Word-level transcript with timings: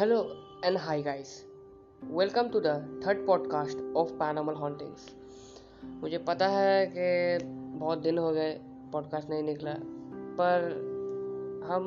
Hello 0.00 0.34
and 0.62 0.78
hi, 0.78 1.02
guys. 1.02 1.44
Welcome 2.02 2.50
to 2.52 2.60
the 2.60 2.82
third 3.04 3.18
podcast 3.26 3.80
of 3.94 4.12
Paranormal 4.20 4.56
Hauntings. 4.60 5.02
मुझे 6.02 6.18
पता 6.18 6.46
है 6.48 6.86
कि 6.96 7.44
बहुत 7.78 7.98
दिन 7.98 8.18
हो 8.18 8.30
गए 8.32 8.52
पॉडकास्ट 8.92 9.30
नहीं 9.30 9.42
निकला, 9.42 9.74
पर 10.38 10.64
हम, 11.70 11.84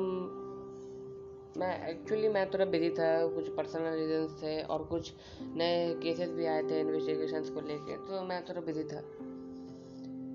मैं 1.56 1.88
एक्चुअली 1.90 2.28
मैं 2.28 2.50
थोड़ा 2.50 2.64
बिज़ी 2.64 2.90
था, 2.90 3.26
कुछ 3.26 3.48
पर्सनल 3.48 3.98
रीजंस 3.98 4.42
थे 4.42 4.62
और 4.62 4.84
कुछ 4.84 5.12
नए 5.42 5.94
केसेस 5.94 6.30
भी 6.30 6.46
आए 6.46 6.62
थे 6.62 6.80
इन्वेस्टिगेशंस 6.80 7.50
को 7.50 7.60
लेके 7.60 7.96
तो 7.96 8.22
मैं 8.22 8.44
थोड़ा 8.44 8.60
बिज़ी 8.60 8.84
था 8.84 9.00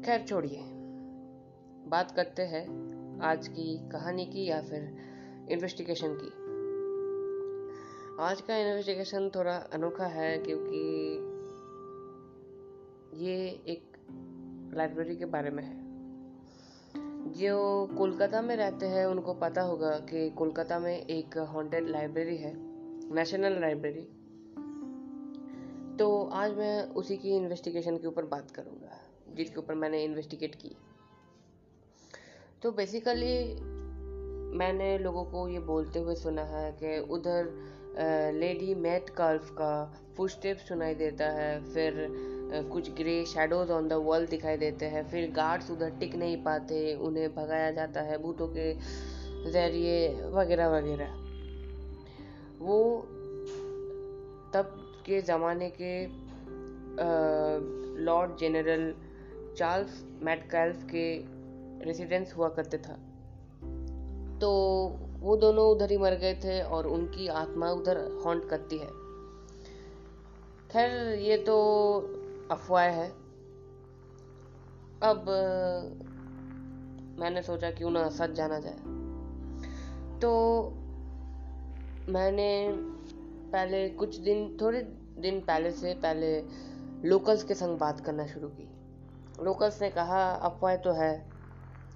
खैर, 0.06 0.26
छोड़िए 0.30 0.64
बात 1.88 2.12
करते 2.12 2.42
हैं 2.42 2.66
आज 3.22 3.48
की 3.48 3.90
कहानी 3.90 4.26
की 4.26 4.46
या 4.46 4.62
फिर 4.62 4.98
इन्वेस्टिगेशन 5.52 6.14
की 6.14 6.39
आज 8.20 8.42
का 8.42 8.56
इन्वेस्टिगेशन 8.58 9.30
थोड़ा 9.30 9.52
अनोखा 9.74 10.06
है 10.06 10.38
क्योंकि 10.38 10.80
ये 13.26 13.36
एक 13.68 14.74
लाइब्रेरी 14.76 15.16
के 15.16 15.26
बारे 15.26 15.50
में 15.50 15.64
है। 15.64 17.32
जो 17.34 17.86
कोलकाता 17.98 18.42
में 18.42 18.56
रहते 18.56 18.86
हैं, 18.86 19.06
उनको 19.06 19.34
पता 19.34 19.62
होगा 19.62 19.92
कि 20.10 20.30
कोलकाता 20.30 20.80
में 20.80 21.06
एक 21.06 21.38
हॉन्टेड 21.38 21.88
लाइब्रेरी 21.90 22.38
है 22.38 22.54
नेशनल 23.16 23.60
लाइब्रेरी 23.62 24.04
तो 25.98 26.26
आज 26.34 26.58
मैं 26.58 26.84
उसी 26.94 27.18
की 27.18 27.36
इन्वेस्टिगेशन 27.38 27.98
के 27.98 28.08
ऊपर 28.08 28.26
बात 28.26 28.52
करूँगा, 28.52 29.02
जिसके 29.36 29.60
ऊपर 29.60 29.76
मैंने 29.76 30.04
इन्वेस्टिगेट 30.04 30.56
की। 30.56 30.76
तो 32.64 32.72
बेसिकली 32.72 33.36
मैंने 34.58 34.98
लोगों 34.98 35.26
को 35.26 35.48
ये 35.50 35.60
बोलते 35.66 36.00
हुए 36.00 36.16
सुना 36.16 36.44
है 36.44 36.72
कि 36.84 37.00
उधर 37.10 37.78
लेडी 38.34 38.74
मैट 38.76 39.10
कर्फ 39.10 39.50
का 39.52 39.72
फुटस्टेप 40.18 40.58
सुनाई 40.58 40.96
देता 40.96 41.30
है, 41.32 41.60
फिर 41.64 42.08
कुछ 42.72 42.90
grey 42.92 43.24
shadows 43.26 43.72
on 43.72 43.88
the 43.88 43.94
wall 44.04 44.26
दिखाई 44.28 44.58
देते 44.58 44.86
हैं, 44.86 45.04
फिर 45.10 45.32
गार्ड्स 45.32 45.72
उधर 45.72 45.90
टिक 46.00 46.16
नहीं 46.16 46.38
पाते, 46.44 46.94
उन्हें 46.98 47.30
भगाया 47.36 47.72
जाता 47.72 48.02
है 48.02 48.18
भूतों 48.22 48.48
के 48.48 48.74
ज़रिए, 49.52 50.10
वगैरह 50.32 50.70
वगैरह। 50.70 51.14
वो 52.60 52.80
तब 54.54 54.76
के 55.06 55.22
ज़माने 55.22 55.70
के 55.82 55.94
लॉर्ड 58.04 58.38
जनरल 58.38 58.94
चार्ल्स 59.58 60.04
मैटकैल्फ 60.24 60.84
के 60.86 61.06
रेसिडेंस 61.86 62.34
हुआ 62.38 62.50
करते 62.50 62.78
था। 62.78 62.94
तो 64.42 64.50
वो 65.20 65.38
दोनों 65.38 65.70
उधर 65.70 65.92
ही 65.92 65.98
मर 65.98 66.16
गए 66.16 66.36
थे 66.36 66.62
और 66.62 66.88
उनकी 66.88 67.28
आत्मा 67.28 67.72
उधर 67.72 68.22
हॉन्ट 68.26 68.50
करती 68.50 68.78
है। 68.78 68.88
खैर, 70.72 71.20
ये 71.20 71.38
तो 71.38 71.56
अफवाह 72.52 72.84
है। 72.84 73.10
अब, 75.04 75.26
मैंने 77.20 77.42
सोचा 77.42 77.72
क्यों 77.72 77.90
ना 77.90 78.10
सच 78.10 78.32
जाना 78.32 78.60
जाए। 78.60 78.78
तो 80.20 80.64
मैंने 82.12 82.74
पहले 83.52 83.90
कुछ 83.90 84.18
दिन, 84.18 84.58
थोड़े 84.62 84.82
दिन 85.18 85.40
पहले 85.40 85.72
से 85.72 85.94
पहले 85.94 86.44
लोकल्स 87.08 87.44
के 87.44 87.54
संग 87.54 87.78
बात 87.78 88.00
करना 88.00 88.28
शुरू 88.28 88.48
की। 88.48 88.70
लोकल्स 89.44 89.82
ने 89.82 89.90
कहा, 89.90 90.32
अफवाह 90.32 90.76
तो 90.76 90.92
है। 90.92 91.29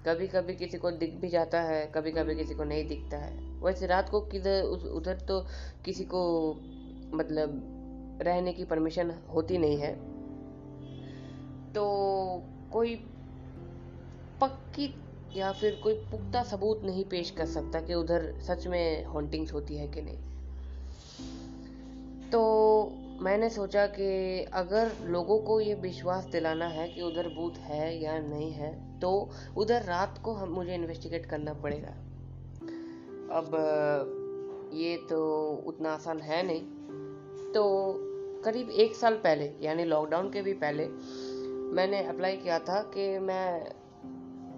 कभी 0.05 0.27
कभी 0.27 0.53
किसी 0.55 0.77
को 0.77 0.91
दिख 0.91 1.13
भी 1.13 1.29
जाता 1.29 1.61
है 1.61 1.85
कभी 1.85 2.11
कभी 2.11 2.35
किसी 2.35 2.55
को 2.55 2.63
नहीं 2.63 2.87
दिखता 2.87 3.17
है। 3.17 3.37
वैसे 3.61 3.87
रात 3.87 4.09
को 4.09 4.21
किधर 4.21 4.63
उधर 4.63 5.19
तो 5.19 5.39
किसी 5.85 6.03
को 6.03 6.21
मतलब 7.13 8.19
रहने 8.21 8.53
की 8.53 8.63
परमिशन 8.63 9.13
होती 9.33 9.57
नहीं 9.57 9.77
है। 9.77 9.93
तो 11.73 11.83
कोई 12.71 12.95
पक्की 14.41 14.93
या 15.35 15.51
फिर 15.51 15.79
कोई 15.83 15.93
पुख्ता 16.11 16.43
सबूत 16.43 16.81
नहीं 16.83 17.05
पेश 17.05 17.31
कर 17.31 17.45
सकता 17.45 17.81
कि 17.81 17.93
उधर 17.93 18.33
सच 18.39 18.67
में 18.67 19.05
हॉन्टिंग्स 19.05 19.53
होती 19.53 19.75
है 19.75 19.87
कि 19.87 20.01
नहीं। 20.01 20.17
तो 22.29 22.41
मैंने 23.21 23.49
सोचा 23.49 23.85
कि 23.87 24.43
अगर 24.53 24.91
लोगों 25.03 25.37
को 25.39 25.59
ये 25.59 25.73
विश्वास 25.73 26.25
दिलाना 26.25 26.65
है 26.65 26.87
कि 26.89 27.01
उधर 27.01 27.27
भूत 27.27 27.57
है 27.57 28.01
या 28.01 28.17
नहीं 28.19 28.51
है 28.51 28.99
तो 28.99 29.29
उधर 29.57 29.83
रात 29.83 30.19
को 30.23 30.33
हम, 30.33 30.49
मुझे 30.49 30.73
इन्वेस्टिगेट 30.75 31.25
करना 31.25 31.53
पड़ेगा। 31.53 31.93
अब 33.31 34.71
ये 34.73 34.95
तो 34.97 35.19
उतना 35.67 35.93
आसान 35.93 36.19
है 36.19 36.41
नहीं। 36.47 36.61
तो 37.53 37.63
करीब 38.45 38.69
एक 38.69 38.95
साल 38.95 39.13
पहले, 39.13 39.51
यानी 39.61 39.83
लॉकडाउन 39.83 40.29
के 40.29 40.41
भी 40.41 40.53
पहले, 40.53 40.87
मैंने 41.73 42.03
अप्लाई 42.03 42.37
किया 42.37 42.59
था 42.59 42.81
कि 42.81 43.19
मैं 43.19 43.63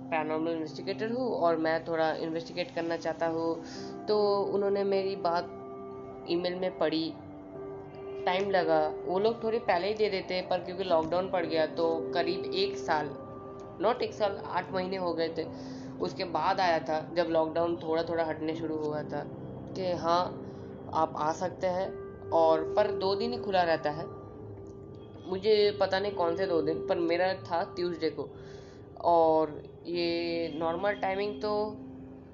पैरानॉर्मल 0.10 0.52
इन्वेस्टिगेटर 0.52 1.12
हूँ 1.12 1.30
और 1.32 1.58
मैं 1.58 1.84
थोड़ा 1.86 2.12
इन्वेस्टिगेट 2.14 2.76
करना 2.76 2.98
चाहता 2.98 3.28
हूँ। 3.28 3.64
तो 4.06 4.18
उन्होंने 4.44 4.84
मेरी 4.84 5.16
बात 5.16 6.26
ईमेल 6.30 6.56
में 6.56 6.78
पढ़ी। 6.78 7.14
टाइम 8.26 8.50
लगा। 8.52 8.80
वो 9.06 9.20
लोग 9.20 9.44
थोड़ी 9.44 9.60
पहले 9.60 9.88
ही 9.88 9.94
दे 9.94 10.10
देते 10.10 10.42
पर 10.42 10.60
क्योंकि 10.60 10.84
लॉकडाउन 10.84 11.30
पड़ 11.32 11.46
गया 11.46 11.66
तो 11.66 11.88
करीब 12.14 12.52
एक 12.56 12.78
साल 12.78 13.10
नॉट 13.82 14.02
एक 14.02 14.14
साल, 14.14 14.38
आठ 14.46 14.72
महीने 14.74 14.98
हो 14.98 15.14
गए 15.14 15.30
थे। 15.30 15.44
उसके 16.00 16.24
बाद 16.24 16.60
आया 16.60 16.80
था, 16.80 17.00
जब 17.14 17.28
लॉकडाउन 17.30 17.76
थोड़ा 17.76 18.04
थोड़ा 18.04 18.24
हटने 18.24 18.56
शुरू 18.56 18.78
हुआ 18.78 19.02
था, 19.04 19.24
कि 19.76 19.92
हाँ 19.92 20.22
आप 20.94 21.14
आ 21.18 21.32
सकते 21.32 21.68
हैं, 21.68 21.90
और 22.30 22.64
पर 22.74 22.92
दो 22.92 23.14
दिन 23.16 23.34
ही 23.34 23.38
खुला 23.38 23.64
रहता 23.64 23.90
है। 23.90 24.06
मुझे 25.30 25.78
पता 25.82 26.00
नहीं 26.00 26.12
कौन 26.12 26.36
से 26.36 26.46
दो 26.46 26.62
दिन, 26.62 26.86
पर 26.88 27.00
मेरा 27.00 27.34
था 27.44 27.64
ट्यूसडे 27.76 28.10
को। 28.10 28.30
और 29.04 29.62
ये 29.86 30.52
नॉर्मल 30.56 30.94
टाइमिंग 30.94 31.42
तो 31.42 31.54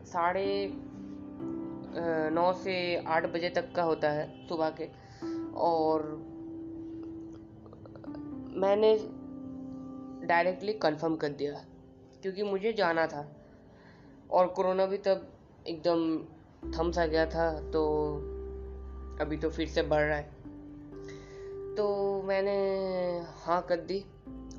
साढ़े 0.06 0.72
नौ 2.31 2.51
से 2.53 3.03
आठ 3.07 3.25
बजे 3.25 3.50
तक 3.50 3.72
का 3.75 3.84
होता 3.84 4.09
है, 4.09 4.47
सुबह 4.47 4.69
के। 4.69 4.90
और 5.56 6.03
मैंने 8.57 8.97
डायरेक्टली 10.28 10.73
कंफर्म 10.73 11.16
कर 11.16 11.29
दिया, 11.29 11.66
क्योंकि 12.22 12.44
मुझे 12.44 12.73
जाना 12.73 13.07
था। 13.07 13.35
और 14.31 14.47
कोरोना 14.47 14.85
भी 14.85 14.97
तब 14.97 15.28
एकदम 15.67 16.17
थम 16.72 16.91
सा 16.91 17.06
गया 17.06 17.25
था 17.25 17.72
तो 17.72 18.13
अभी 19.22 19.38
तो 19.38 19.50
फिर 19.50 19.67
से 19.67 19.81
बढ़ 19.81 20.01
रहा 20.01 20.17
है। 20.17 20.41
तो 21.75 22.22
मैंने 22.22 22.57
हाँ 23.19 23.62
कर 23.62 23.78
दी 23.78 24.06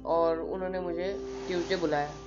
और 0.06 0.40
उन्होंने 0.40 0.80
मुझे 0.80 1.12
ट्यूसडे 1.46 1.76
बुलाया। 1.76 2.18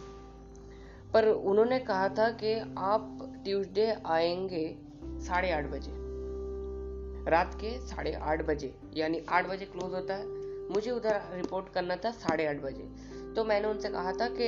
पर 1.13 1.27
उन्होंने 1.27 1.79
कहा 1.79 2.09
था 2.09 2.29
कि 2.29 2.75
आप 2.77 3.19
ट्यूसडे 3.43 3.97
आएँगे 4.05 4.77
साढ़े 5.03 5.51
आठ 5.51 5.65
बजे। 5.65 6.04
रात 7.27 7.53
के 7.55 7.77
साढ़े 7.87 8.13
आठ 8.13 8.45
बजे, 8.45 8.73
यानी 8.93 9.21
आठ 9.29 9.47
बजे 9.47 9.65
क्लोज 9.65 9.93
होता 9.93 10.15
है। 10.15 10.27
मुझे 10.69 10.91
उधर 10.91 11.21
रिपोर्ट 11.33 11.73
करना 11.73 11.95
था 11.95 12.11
साढ़े 12.13 12.45
आठ 12.47 12.61
बजे। 12.61 12.83
तो 13.35 13.43
मैंने 13.43 13.67
उनसे 13.67 13.89
कहा 13.89 14.11
था 14.11 14.27
कि 14.31 14.45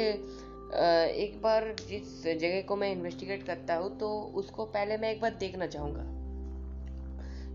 एक 1.17 1.39
बार 1.41 1.73
जिस 1.79 2.23
जगह 2.23 2.61
को 2.61 2.75
मैं 2.75 2.91
इन्वेस्टिगेट 2.91 3.45
करता 3.45 3.75
हूँ 3.75 3.97
तो 3.99 4.09
उसको 4.35 4.65
पहले 4.67 4.97
मैं 4.97 5.11
एक 5.11 5.21
बार 5.21 5.35
देखना 5.39 5.67
चाहूँगा। 5.67 6.03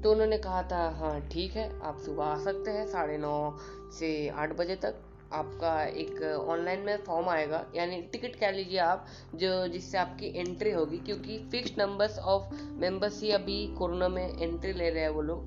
तो 0.02 0.12
उन्होंने 0.12 0.38
कहा 0.38 0.62
था 0.62 0.78
हाँ 0.98 1.20
ठीक 1.28 1.56
है, 1.56 1.68
आप 1.80 1.98
सुबह 1.98 2.24
आ 2.24 2.38
सकते 2.44 2.70
हैं 2.70 2.86
साढ़े 2.86 3.18
नौ 3.18 3.58
से 3.98 4.28
आठ 4.28 4.56
बजे 4.56 4.76
तक। 4.76 4.94
आपका 5.32 5.82
एक 5.84 6.22
ऑनलाइन 6.48 6.80
में 6.80 6.96
फॉर्म 7.04 7.28
आएगा। 7.28 7.64
यानी 7.76 8.00
टिकट 8.12 8.36
कह 8.36 8.50
लीजिए 8.50 8.78
आप 8.78 9.06
जो 9.34 9.66
जिससे 9.68 9.98
आपकी 9.98 10.32
एंट्री 10.38 10.70
होगी 10.70 10.98
क्योंकि 10.98 11.38
फिक्स 11.52 11.78
नंबर्स 11.78 12.18
ऑफ़ 12.18 12.54
मेंबर्स 12.80 13.22
ही 13.22 13.30
अभी 13.30 13.66
कोरोना 13.74 14.08
में 14.08 14.26
एंट्री 14.26 14.72
ले 14.72 14.90
रहे 14.90 15.02
हैं 15.02 15.10
वो 15.10 15.22
लोग। 15.22 15.44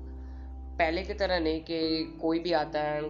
पहले 0.78 1.02
की 1.02 1.14
तरह 1.14 1.38
नहीं 1.40 1.60
कि 1.60 2.18
कोई 2.22 2.38
भी 2.38 2.52
आता 2.52 2.80
है 2.80 3.02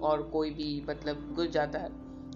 और 0.00 0.22
कोई 0.32 0.50
भी 0.50 0.84
मतलब 0.88 1.32
घुस 1.34 1.48
जाता 1.48 1.78
है 1.78 1.88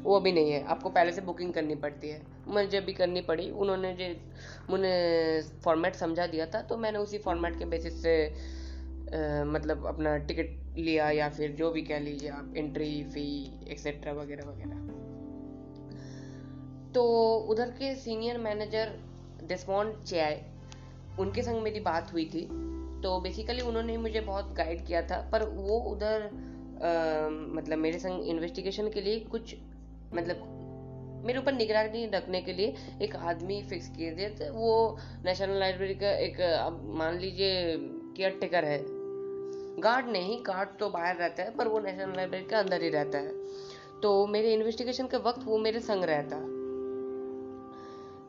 वो 0.03 0.17
अभी 0.17 0.33
नहीं 0.33 0.51
है। 0.53 0.63
आपको 0.65 0.91
पहले 0.91 1.13
से 1.13 1.21
बुकिंग 1.21 1.53
करनी 1.53 1.75
पड़ती 1.75 2.09
है। 2.09 2.21
मुझे 2.49 2.81
भी 2.81 2.93
करनी 2.93 3.21
पड़ी 3.21 3.51
उन्होंने 3.53 3.93
जो 3.95 4.15
मुझे 4.71 5.43
फॉर्मेट 5.65 5.95
समझा 5.95 6.27
दिया 6.27 6.47
था 6.47 6.63
तो 6.63 6.77
मैंने 6.77 6.99
उसी 6.99 7.19
फॉर्मेट 7.19 7.59
के 7.59 7.65
बेसिस 7.65 8.03
से 8.03 8.15
आ, 9.09 9.45
मतलब 9.45 9.87
अपना 9.87 10.17
टिकट 10.19 10.68
लिया 10.79 11.11
या 11.11 11.29
फिर 11.29 11.53
जो 11.53 11.71
भी 11.71 11.83
कह 11.83 11.99
लीजिए 11.99 12.29
आप 12.31 12.55
एंट्री 12.57 13.03
फ़ी 13.05 13.27
एक्सेट्रा 13.71 14.13
वगैरह 14.13 14.51
वगैरह। 14.51 14.77
तो 16.95 17.05
उधर 17.51 17.71
के 17.71 17.95
सीनियर 17.95 18.39
मैनेजर 18.39 18.93
डिस्मॉन्ड 19.49 20.03
चेय 20.05 20.45
उनके 21.21 21.43
संग 21.43 21.63
मेरी 21.63 21.81
बात 21.81 22.13
हुई 22.13 22.25
थी। 22.25 22.45
तो 23.03 23.21
बेसिकली 23.21 23.61
उन्होंने 23.61 23.97
मुझे 23.97 24.21
बहुत 24.21 24.53
गाइड 24.55 24.87
किया 24.87 25.03
था, 25.03 25.21
पर 25.33 25.45
वो 25.45 25.79
उधर 25.91 26.31
मतलब 27.55 27.79
मेरे 27.79 27.99
संग 27.99 28.29
इन्वेस्टिगेशन 28.29 28.89
के 28.91 29.01
लिए 29.01 29.21
कुछ 29.21 29.55
मतलब 30.15 30.55
मेरे 31.27 31.39
ऊपर 31.39 31.53
निगरानी 31.53 32.05
रखने 32.07 32.41
के 32.43 32.53
लिए 32.53 32.75
एक 33.03 33.17
आदमी 33.17 33.63
फिक्स 33.63 33.89
किए 33.89 34.11
थे। 34.17 34.29
तो 34.31 34.53
वो 34.55 34.99
नेशनल 35.25 35.59
लाइब्रेरी 35.61 35.95
का 35.95 36.11
एक 36.19 36.37
मान 36.99 37.19
लीजिए 37.19 37.77
केयर 38.17 38.39
टेकर 38.41 38.65
है। 38.65 38.79
गार्ड 39.79 40.07
नहीं 40.09 40.39
गार्ड 40.47 40.69
तो 40.79 40.91
बाहर 40.91 41.17
रहता 41.17 41.43
है 41.43 41.57
पर 41.57 41.69
वो 41.69 41.81
नेशनल 41.81 42.17
लाइब्रेरी 42.17 42.45
के 42.45 42.55
अंदर 42.55 42.83
ही 42.83 42.89
रहता 42.89 43.19
है। 43.19 43.33
तो 44.03 44.27
मेरे 44.27 44.55
इन्वेस्टिगेशन 44.55 45.07
के 45.07 45.17
वक्त 45.17 45.45
वो 45.45 45.59
मेरे 45.59 45.81
संग 45.81 46.05
रहता। 46.05 46.37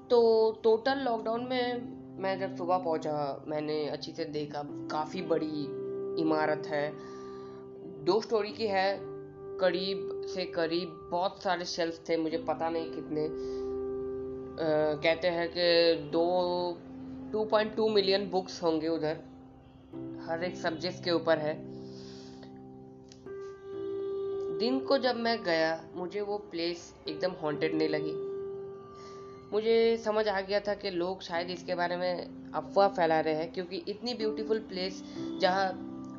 तो 0.07 0.51
टोटल 0.63 0.97
लॉकडाउन 0.97 1.43
में 1.43 1.97
मैं 2.19 2.39
जब 2.39 2.55
सुबह 2.55 2.77
पहुँचा 2.77 3.43
मैंने 3.47 3.87
अच्छी 3.89 4.11
से 4.11 4.25
देखा 4.25 4.63
काफ़ी 4.65 5.21
बड़ी 5.21 5.63
इमारत 6.21 6.67
है। 6.67 6.91
दो 8.05 8.21
स्टोरी 8.21 8.51
की 8.51 8.67
है 8.67 8.99
करीब 9.59 10.21
से 10.33 10.45
करीब 10.45 11.09
बहुत 11.11 11.43
सारे 11.43 11.65
शेल्फ 11.65 12.03
थे 12.09 12.17
मुझे 12.17 12.37
पता 12.37 12.69
नहीं 12.69 12.91
कितने। 12.91 13.25
आ, 13.25 13.27
कहते 14.95 15.27
हैं 15.27 15.49
कि 15.49 15.95
दो 16.09 16.25
2.2 17.31 17.89
मिलियन 17.89 18.29
बुक्स 18.29 18.63
होंगे 18.63 18.87
उधर। 18.87 19.17
हर 20.29 20.43
एक 20.43 20.55
सब्जेक्ट 20.57 21.03
के 21.03 21.11
ऊपर 21.11 21.37
है। 21.37 21.53
दिन 24.59 24.79
को 24.79 24.97
जब 24.97 25.15
मैं 25.15 25.41
गया, 25.43 25.83
मुझे 25.95 26.21
वो 26.21 26.37
प्लेस 26.51 26.93
एकदम 27.07 27.31
हॉन्टेड 27.41 27.75
नहीं 27.75 27.89
लगी। 27.89 28.11
मुझे 29.53 29.97
समझ 29.97 30.27
आ 30.27 30.39
गया 30.41 30.59
था 30.59 30.73
कि 30.73 30.89
लोग 30.89 31.21
शायद 31.21 31.49
इसके 31.49 31.75
बारे 31.75 31.97
में 31.97 32.51
अफवाह 32.51 32.87
फैला 32.87 33.19
रहे 33.19 33.33
हैं, 33.33 33.51
क्योंकि 33.53 33.77
इतनी 33.87 34.13
ब्यूटीफुल 34.13 34.59
प्लेस 34.69 35.01
जहाँ 35.41 35.67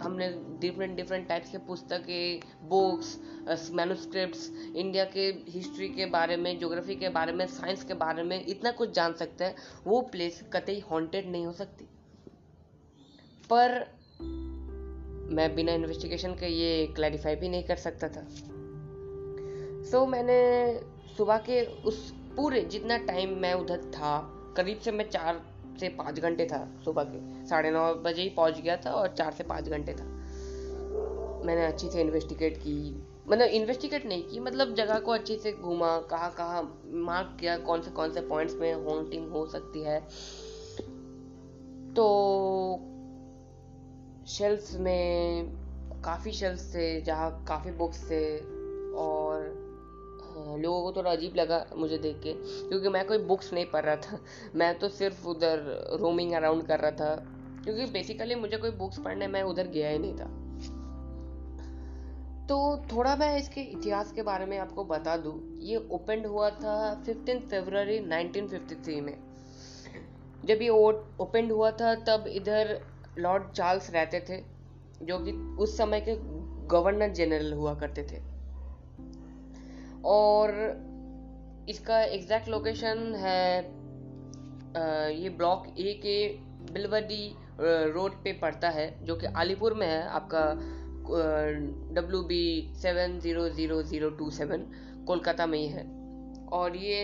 हमने 0.02 0.28
डिफरेंट 0.60 0.96
डिफरेंट 0.96 1.28
टाइप्स 1.28 1.50
के 1.50 1.58
पुस्तकें 1.58 2.40
बुक्स 2.68 3.70
मैनुस्क्रिप्ट 3.72 4.76
इंडिया 4.76 5.04
के 5.04 5.26
हिस्ट्री 5.48 5.88
के 5.88 6.06
बारे 6.06 6.36
में 6.36 6.58
ज्योग्राफी 6.58 6.96
के 6.96 7.08
बारे 7.08 7.32
में 7.32 7.46
साइंस 7.48 7.84
के 7.84 7.94
बारे 7.94 8.22
में 8.22 8.44
इतना 8.46 8.70
कुछ 8.70 8.94
जान 8.94 9.12
सकते 9.12 9.44
हैं, 9.44 9.54
वो 9.86 10.00
प्लेस 10.02 10.42
कतई 10.52 10.78
हॉन्टेड 10.90 11.30
नहीं 11.30 11.46
हो 11.46 11.52
सकती। 11.52 11.84
पर 13.50 13.99
मैं 15.30 15.54
बिना 15.54 15.72
इन्वेस्टिगेशन 15.72 16.32
के 16.32 16.46
ये 16.46 16.86
क्लैरिफाई 16.86 17.36
भी 17.36 17.48
नहीं 17.48 17.62
कर 17.62 17.76
सकता 17.76 18.08
था। 18.08 18.26
सो 19.90 19.98
so, 19.98 20.08
मैंने 20.08 20.80
सुबह 21.16 21.38
के 21.38 21.64
उस 21.64 22.10
पूरे 22.36 22.60
जितना 22.62 22.96
टाइम 22.96 23.38
मैं 23.38 23.54
उधर 23.54 23.76
था 23.76 24.36
करीब 24.56 24.78
से 24.78 24.92
मैं 24.92 25.10
चार 25.10 25.40
से 25.80 25.88
पाँच 25.88 26.20
घंटे 26.20 26.46
था 26.46 26.80
सुबह 26.84 27.04
के। 27.04 27.46
साढ़े 27.46 27.70
नौ 27.70 27.94
बजे 27.94 28.22
ही 28.22 28.28
पहुँच 28.28 28.60
गया 28.60 28.76
था 28.76 28.90
और 28.90 29.08
चार 29.08 29.32
से 29.32 29.44
पाँच 29.44 29.68
घंटे 29.68 29.94
था। 29.94 30.04
मैंने 31.46 31.66
अच्छी 31.66 31.88
से 31.90 32.00
इन्वेस्टिगेट 32.00 32.56
की। 32.56 33.06
मतलब 33.28 33.48
इन्वेस्टिगेट 33.48 34.06
नहीं 34.06 34.22
की 34.22 34.40
मतलब 34.40 34.74
जगह 34.74 34.98
को 34.98 35.12
अच्छे 35.12 35.36
से 35.36 35.52
घूमा 35.52 35.98
कहाँ 36.00 36.30
कहाँ 36.30 36.82
मार्क 36.86 37.36
किया 37.40 37.58
कौन 37.58 37.82
से 37.82 37.90
कौन 37.90 38.12
से 38.12 38.20
पॉइंट्स 38.20 38.54
में 38.54 38.74
हॉन्टिंग 38.74 39.30
हो 39.30 39.46
सकती 39.46 39.82
है। 39.82 40.00
तो 41.94 42.06
शेल्फ्स 44.26 44.76
में 44.76 45.46
काफ़ी 46.04 46.32
शेल्फ्स 46.32 46.74
थे 46.74 47.00
जहाँ 47.00 47.44
काफ़ी 47.48 47.70
बुक्स 47.70 48.10
थे 48.10 48.38
और 48.94 49.60
हाँ, 50.36 50.58
लोगों 50.58 50.82
को 50.82 50.92
थोड़ा 50.92 51.10
अजीब 51.10 51.36
लगा 51.36 51.66
मुझे 51.76 51.98
देख 51.98 52.20
के 52.22 52.32
क्योंकि 52.68 52.88
मैं 52.88 53.06
कोई 53.06 53.18
बुक्स 53.18 53.52
नहीं 53.52 53.66
पढ़ 53.66 53.84
रहा 53.84 53.96
था। 53.96 54.18
मैं 54.54 54.78
तो 54.78 54.88
सिर्फ़ 54.88 55.26
उधर 55.26 55.58
रोमिंग 56.00 56.32
अराउंड 56.32 56.66
कर 56.66 56.80
रहा 56.80 56.90
था 56.90 57.14
क्योंकि 57.64 57.86
बेसिकली 57.86 58.34
मुझे 58.34 58.56
कोई 58.56 58.70
बुक्स 58.70 58.98
पढ़ने 58.98 59.26
मैं 59.26 59.42
उधर 59.42 59.66
गया 59.66 59.90
ही 59.90 59.98
नहीं 59.98 60.14
था। 60.14 60.40
तो 62.46 62.84
थोड़ा 62.92 63.16
मैं 63.16 63.38
इसके 63.38 63.60
इतिहास 63.60 64.12
के 64.12 64.22
बारे 64.22 64.46
में 64.46 64.58
आपको 64.58 64.84
बता 64.84 65.16
दूँ। 65.16 65.58
ये 65.58 65.88
ओपन 65.90 66.24
हुआ 66.24 66.50
था 66.50 67.02
फिफ्टीन 67.06 67.40
फरवरी 67.40 67.98
1953 67.98 69.00
में। 69.00 69.16
जब 70.44 70.62
ये 70.62 70.68
ओपन 70.68 71.50
हुआ 71.50 71.70
था 71.70 71.94
तब 71.94 72.24
इधर 72.26 72.89
लॉर्ड 73.18 73.50
चार्ल्स 73.52 73.90
रहते 73.90 74.20
थे, 74.20 74.42
जो 75.02 75.18
कि 75.18 75.32
उस 75.58 75.76
समय 75.78 76.00
के 76.00 76.14
गवर्नर 76.68 77.12
जनरल 77.12 77.52
हुआ 77.52 77.74
करते 77.74 78.02
थे। 78.02 78.18
और 80.06 80.50
इसका 81.68 82.00
एग्जैक्ट 82.02 82.48
लोकेशन 82.48 83.14
है 83.16 83.78
ये 85.14 85.28
ब्लॉक 85.30 85.66
ए 85.78 85.92
के 86.02 86.16
बिलवडी 86.72 87.36
रोड 87.60 88.12
पे 88.24 88.32
पड़ता 88.32 88.68
है, 88.70 89.04
जो 89.04 89.16
कि 89.16 89.26
अलीपुर 89.26 89.74
में 89.74 89.86
है, 89.86 90.02
आपका 90.08 90.44
W 91.94 92.22
B 92.24 92.72
seven 92.76 93.18
zero 93.20 93.48
zero 93.50 93.82
zero 93.82 94.10
two 94.10 94.30
seven 94.30 94.66
Kolkata 95.06 95.46
में 95.46 95.58
ही 95.58 95.66
है। 95.66 95.84
और 96.52 96.76
ये 96.76 96.98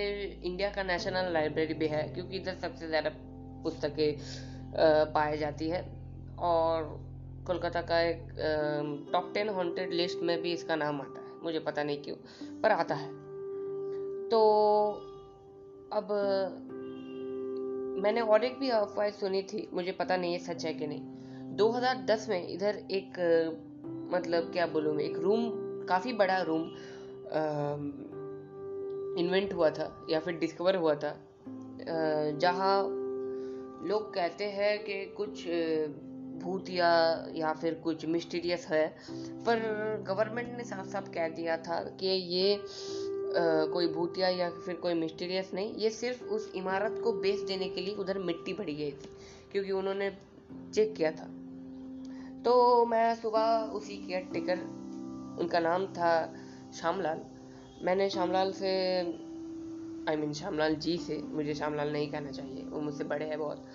इंडिया 0.44 0.70
का 0.70 0.82
नेशनल 0.82 1.32
लाइब्रेरी 1.32 1.74
भी 1.74 1.86
है, 1.86 2.02
क्योंकि 2.14 2.36
इधर 2.36 2.54
सबसे 2.62 2.88
ज़्यादा 2.88 3.10
पुस्तकें 3.62 4.16
पाई 5.12 5.38
जाती 5.38 5.68
है। 5.68 5.82
और 6.40 6.84
कोलकाता 7.46 7.80
का 7.82 8.00
एक 8.00 8.22
टॉप 9.12 9.30
टेन 9.34 9.48
हॉन्टेड 9.48 9.92
लिस्ट 9.92 10.22
में 10.22 10.40
भी 10.42 10.52
इसका 10.52 10.76
नाम 10.76 11.00
आता 11.00 11.20
है। 11.20 11.42
मुझे 11.42 11.58
पता 11.58 11.82
नहीं 11.82 12.02
क्यों, 12.02 12.16
पर 12.62 12.70
आता 12.70 12.94
है। 12.94 13.08
तो 14.30 14.40
अब, 15.92 16.08
मैंने 18.02 18.20
और 18.20 18.44
एक 18.44 18.58
भी 18.58 18.70
अफवाह 18.70 19.10
सुनी 19.10 19.42
थी, 19.42 19.68
मुझे 19.74 19.92
पता 19.92 20.16
नहीं 20.16 20.32
है 20.32 20.38
सच 20.38 20.64
है 20.64 20.74
कि 20.74 20.86
नहीं। 20.86 21.56
2010 21.56 22.28
में 22.28 22.48
इधर 22.48 22.82
एक 22.90 23.18
मतलब 24.12 24.50
क्या 24.52 24.66
बोलूँ 24.66 24.98
एक 25.00 25.18
रूम 25.18 25.48
काफ़ी 25.88 26.12
बड़ा 26.12 26.40
रूम 26.42 26.62
इन्वेंट 29.18 29.52
हुआ 29.52 29.70
था, 29.70 30.06
या 30.10 30.20
फिर 30.20 30.34
डिस्कवर 30.34 30.76
हुआ 30.76 30.94
था 30.94 31.16
जहाँ 32.40 32.82
लोग 33.88 34.12
कहते 34.14 34.44
हैं 34.50 34.78
कि 34.84 35.04
कुछ 35.16 35.44
भूतिया 36.38 36.88
या 37.34 37.52
फिर 37.52 37.74
कुछ 37.74 38.06
मिस्टीरियस 38.06 38.66
है। 38.66 38.96
पर 39.46 39.58
गवर्नमेंट 40.08 40.56
ने 40.56 40.64
साफ़ 40.64 40.88
साफ़ 40.88 41.10
कह 41.10 41.28
दिया 41.28 41.56
था 41.56 41.80
कि 42.00 42.06
ये 42.06 42.54
आ, 43.26 43.66
कोई 43.66 43.88
भूतिया 43.88 44.28
या 44.28 44.50
फिर 44.50 44.74
कोई 44.74 44.94
मिस्टीरियस 44.94 45.50
नहीं 45.54 45.74
ये 45.74 45.90
सिर्फ़ 45.90 46.24
उस 46.24 46.52
इमारत 46.54 47.00
को 47.04 47.12
बेच 47.12 47.40
देने 47.40 47.68
के 47.68 47.80
लिए 47.80 47.94
उधर 47.94 48.18
मिट्टी 48.18 48.52
भरी 48.52 48.74
गई 48.74 48.90
थी 48.90 49.10
क्योंकि 49.52 49.72
उन्होंने 49.72 50.10
चेक 50.74 50.94
किया 50.94 51.10
था। 51.10 51.26
तो 52.42 52.86
मैं 52.86 53.14
सुबह 53.14 53.70
उसी 53.72 53.96
केयर 53.96 54.28
टेकर 54.32 54.58
उनका 55.40 55.60
नाम 55.60 55.86
था 55.86 56.34
श्यामलाल। 56.80 57.20
मैंने 57.82 58.10
श्यामलाल 58.10 58.52
से 58.52 59.00
I 60.08 60.14
I 60.14 60.18
mean 60.18 60.28
mean, 60.28 60.40
Shyamlal 60.40 60.74
ji 60.74 60.96
से 60.96 61.18
मुझे 61.18 61.54
श्यामलाल 61.54 61.92
नहीं 61.92 62.10
कहना 62.10 62.30
चाहिए 62.30 62.62
वो 62.62 62.80
मुझसे 62.80 63.04
बड़े 63.04 63.26
हैं 63.26 63.38
बहुत। 63.38 63.66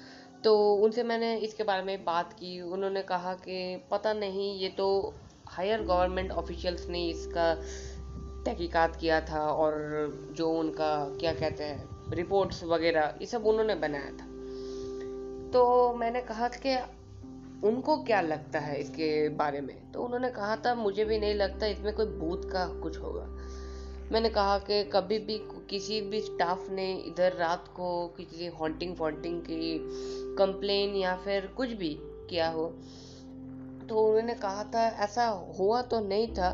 तो 0.44 0.74
उनसे 0.74 1.04
मैंने 1.04 1.38
इसके 1.38 1.64
बारे 1.64 1.84
में 1.84 2.06
बात 2.06 2.34
की। 2.34 2.62
उन्होंने 2.62 3.02
कहा 3.02 3.34
कि 3.34 3.88
पता 3.92 4.14
नहीं, 4.14 4.60
ये 4.60 4.70
तो 4.70 5.14
हायर 5.48 5.82
गवर्नमेंट 5.82 6.32
ऑफिशियल्स 6.32 6.88
ने 6.88 7.06
इसका 7.08 7.56
तहकीकात 8.46 8.96
किया 8.96 9.22
था 9.22 9.52
और 9.52 9.74
जो 10.32 10.52
उनका, 10.52 11.18
क्या 11.20 11.34
कहते 11.34 11.64
हैं 11.64 11.90
रिपोर्ट्स 12.12 12.64
वगैरह, 12.64 13.16
ये 13.22 13.26
सब 13.26 13.46
उन्होंने 13.46 13.76
बनाया 13.76 14.12
था। 14.12 14.32
तो 15.52 15.94
मैंने 15.94 16.22
कहा 16.22 16.48
कि 16.48 16.78
उनको 17.68 18.04
क्या 18.04 18.22
लगता 18.22 18.60
है 18.60 18.80
इसके 18.80 19.30
बारे 19.30 19.62
में? 19.62 19.92
तो 19.92 20.04
उन्होंने 20.04 20.30
कहा 20.30 20.56
था, 20.56 20.76
मुझे 20.76 21.06
भी 21.06 21.20
नहीं 21.20 21.36
लगता, 21.36 21.66
इसमें 21.66 21.96
कोई 21.96 22.06
भूत 22.06 22.46
का 22.46 22.80
कुछ 22.80 22.98
होगा। 22.98 23.41
मैंने 24.12 24.30
कहा 24.30 24.58
कि 24.58 24.84
कभी 24.84 25.20
भी 25.20 25.38
किसी 25.70 26.01
भी 26.01 26.22
स्टाफ 26.22 26.70
ने 26.70 26.94
इधर 26.94 27.34
रात 27.34 27.68
को 27.68 28.08
किसी 28.08 28.48
हॉन्टिंग 28.48 28.96
फॉन्टिंग 28.96 29.41
की 29.41 29.80
कंप्लेन 30.36 30.96
या 30.96 31.15
फिर 31.15 31.48
कुछ 31.48 31.70
भी 31.70 31.98
किया 32.30 32.50
हो 32.50 32.65
तो 33.89 33.96
उन्होंने 33.96 34.34
कहा 34.34 34.63
था, 34.63 34.88
ऐसा 34.88 35.27
हुआ 35.60 35.82
तो 35.82 36.00
नहीं 36.00 36.27
था, 36.27 36.51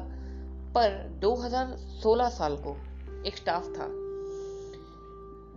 पर 0.77 1.19
2016 1.19 2.29
साल 2.29 2.57
को 2.57 2.75
एक 3.25 3.37
स्टाफ 3.37 3.67
था, 3.67 3.87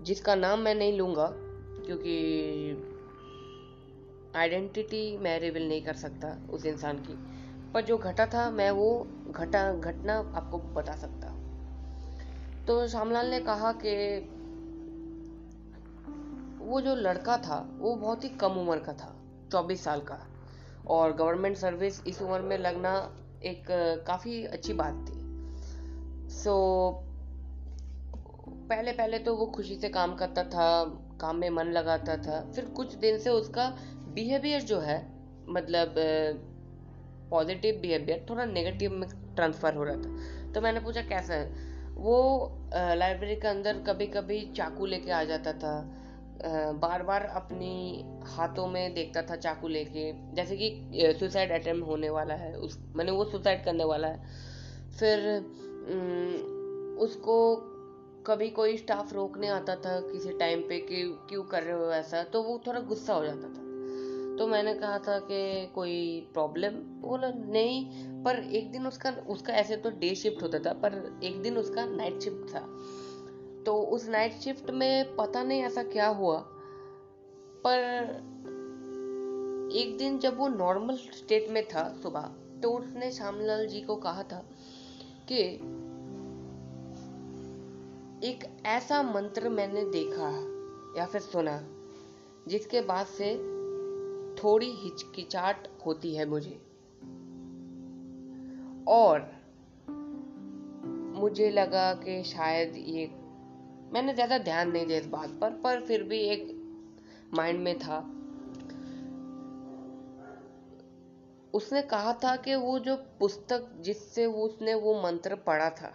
जिसका 0.04 0.34
नाम 0.34 0.58
मैं 0.58 0.74
नहीं 0.74 0.98
लूँगा, 0.98 1.30
क्योंकि 1.86 2.14
आइडेंटिटी 4.36 5.18
मैं 5.18 5.40
रिविल 5.40 5.68
नहीं 5.68 5.82
कर 5.82 5.94
सकता 5.94 6.36
उस 6.50 6.66
इंसान 6.66 6.98
की, 6.98 7.14
पर 7.72 7.84
जो 7.84 7.98
घटा 7.98 8.26
था, 8.26 8.50
मैं 8.50 8.70
वो 8.70 9.06
घटा, 9.30 9.72
घटना 9.72 10.18
आपको 10.18 10.58
बता 10.58 10.96
सकता 10.96 11.39
तो 12.66 12.86
श्यामलाल 12.88 13.30
ने 13.30 13.40
कहा 13.40 13.72
कि 13.72 14.18
वो 16.60 16.80
जो 16.80 16.94
लड़का 16.94 17.36
था 17.36 17.68
वो 17.78 17.94
बहुत 17.96 18.24
ही 18.24 18.28
कम 18.28 18.52
उम्र 18.52 18.78
का 18.78 18.92
था 18.92 19.14
चौबीस 19.52 19.84
साल 19.84 20.00
का। 20.00 20.18
और 20.86 21.12
गवर्नमेंट 21.12 21.56
सर्विस 21.56 22.02
इस 22.06 22.22
उम्र 22.22 22.40
में 22.40 22.58
लगना 22.58 23.16
एक 23.44 23.66
काफ़ी 24.06 24.44
अच्छी 24.44 24.72
बात 24.72 25.04
थी। 25.08 25.18
सो 26.30 26.50
so, 26.50 27.10
पहले 28.68 28.92
पहले 28.92 29.18
तो 29.18 29.34
वो 29.36 29.46
खुशी 29.46 29.74
से 29.74 29.88
काम 29.88 30.14
करता 30.14 30.44
था 30.44 30.84
काम 31.20 31.36
में 31.36 31.50
मन 31.50 31.64
लगाता 31.64 32.16
था। 32.16 32.52
फिर 32.52 32.64
कुछ 32.64 32.94
दिन 32.94 33.18
से 33.18 33.30
उसका 33.30 33.68
बिहेवियर 34.14 34.60
जो 34.60 34.78
है 34.80 34.98
मतलब 35.48 35.94
पॉजिटिव 37.30 37.78
बिहेवियर 37.82 38.26
थोड़ा 38.30 38.44
नेगेटिव 38.44 38.92
में 38.92 39.08
ट्रांसफ़र 39.34 39.74
हो 39.74 39.84
रहा 39.84 39.96
था। 39.96 40.52
तो 40.52 40.60
मैंने 40.60 40.80
पूछा 40.80 41.02
कैसा 41.02 41.34
है? 41.34 41.69
वो 42.00 42.16
लाइब्रेरी 42.74 43.36
के 43.36 43.48
अंदर 43.48 43.78
कभी 43.78 44.06
कभी 44.06 44.40
चाकू 44.56 44.86
लेके 44.86 45.10
आ 45.10 45.22
जाता 45.24 45.52
था। 45.52 45.72
बार 46.72 47.02
बार 47.02 47.24
अपनी 47.24 48.04
हाथों 48.26 48.66
में 48.66 48.94
देखता 48.94 49.22
था 49.22 49.36
चाकू 49.36 49.68
लेके। 49.68 50.12
जैसे 50.34 50.56
कि 50.56 51.16
सुसाइड 51.20 51.50
अटेम्प्ट 51.52 51.86
होने 51.86 52.10
वाला 52.10 52.34
है, 52.34 52.54
उस, 52.54 52.78
मैंने 52.96 53.12
वो 53.12 53.24
सुसाइड 53.24 53.64
करने 53.64 53.84
वाला 53.84 54.08
है। 54.08 54.18
फिर 54.98 55.38
उसको 57.00 57.36
कभी 58.26 58.48
कोई 58.50 58.76
स्टाफ 58.76 59.12
रोकने 59.12 59.48
आता 59.48 59.74
था 59.76 60.00
किसी 60.02 60.30
टाइम 60.38 60.60
पे 60.60 60.78
कि, 60.80 61.02
क्यों 61.28 61.42
कर 61.42 61.62
रहे 61.62 61.76
हो 61.76 61.90
ऐसा 61.92 62.22
तो 62.22 62.42
वो 62.42 62.60
थोड़ा 62.66 62.80
गुस्सा 62.80 63.14
हो 63.14 63.24
जाता 63.24 63.48
था। 63.48 63.69
तो 64.40 64.46
मैंने 64.46 64.72
कहा 64.74 64.98
था 64.98 65.18
कि 65.18 65.66
कोई 65.74 66.28
प्रॉब्लम 66.32 66.76
बोला, 67.00 67.28
नहीं। 67.28 68.22
पर 68.24 68.38
एक 68.54 68.70
दिन 68.72 68.86
उसका 68.86 69.10
उसका 69.28 69.52
ऐसे 69.52 69.76
तो 69.76 69.90
डे 69.90 70.14
शिफ्ट 70.14 70.42
होता 70.42 70.58
था, 70.58 70.72
पर 70.72 71.20
एक 71.24 71.42
दिन 71.42 71.56
उसका 71.56 71.84
नाइट 71.84 72.20
शिफ्ट 72.20 72.54
था। 72.54 72.60
तो 73.66 73.74
उस 73.92 74.08
नाइट 74.08 74.32
शिफ्ट 74.32 74.70
में 74.70 75.16
पता 75.16 75.42
नहीं 75.42 75.62
ऐसा 75.62 75.82
क्या 75.82 76.06
हुआ, 76.06 76.38
पर 77.66 78.08
एक 79.76 79.96
दिन 79.98 80.18
जब 80.18 80.38
वो 80.38 80.48
नॉर्मल 80.48 80.96
स्टेट 80.96 81.50
में 81.50 81.62
था 81.68 81.88
सुबह 82.02 82.32
तो 82.62 82.70
उसने 82.70 83.12
श्यामलाल 83.12 83.66
जी 83.66 83.80
को 83.80 83.96
कहा 83.96 84.22
था 84.22 84.42
कि 85.28 85.42
एक 88.26 88.48
ऐसा 88.66 89.02
मंत्र 89.02 89.48
मैंने 89.48 89.84
देखा 89.90 90.32
या 90.98 91.06
फिर 91.06 91.20
सुना, 91.20 91.60
जिसके 92.48 92.80
बाद 92.80 93.06
से 93.06 93.59
थोड़ी 94.44 94.70
हिचकिचाट 94.72 95.68
होती 95.86 96.14
है 96.14 96.26
मुझे। 96.28 96.60
और 98.88 99.28
मुझे 101.20 101.50
लगा 101.50 101.92
कि 101.94 102.22
शायद 102.24 102.76
ये, 102.76 103.06
मैंने 103.92 104.14
ज़्यादा 104.14 104.38
ध्यान 104.38 104.70
नहीं 104.72 104.86
दिया 104.86 104.98
इस 104.98 105.06
बात 105.06 105.30
पर 105.30 105.50
पर 105.50 105.80
फिर 105.80 106.02
भी 106.02 106.18
एक 106.18 106.48
माइंड 107.34 107.60
में 107.60 107.78
था। 107.78 107.98
उसने 111.54 111.82
कहा 111.82 112.12
था 112.14 112.36
कि 112.36 112.54
वो 112.54 112.78
जो 112.78 112.96
पुस्तक 113.20 113.68
जिससे 113.80 114.26
वो 114.26 114.44
उसने 114.44 114.74
वो 114.74 114.94
मंत्र 115.02 115.34
पढ़ा 115.46 115.70
था, 115.70 115.88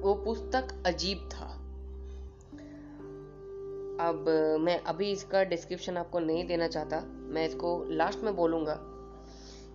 वो 0.00 0.14
पुस्तक 0.24 0.82
अजीब 0.86 1.28
था। 1.32 1.53
अब 4.00 4.24
मैं 4.60 4.78
अभी 4.82 5.10
इसका 5.12 5.42
डिस्क्रिप्शन 5.44 5.96
आपको 5.96 6.18
नहीं 6.18 6.46
देना 6.46 6.66
चाहता। 6.68 7.00
मैं 7.28 7.46
इसको 7.46 7.68
लास्ट 7.90 8.22
में 8.24 8.34
बोलूँगा, 8.36 8.74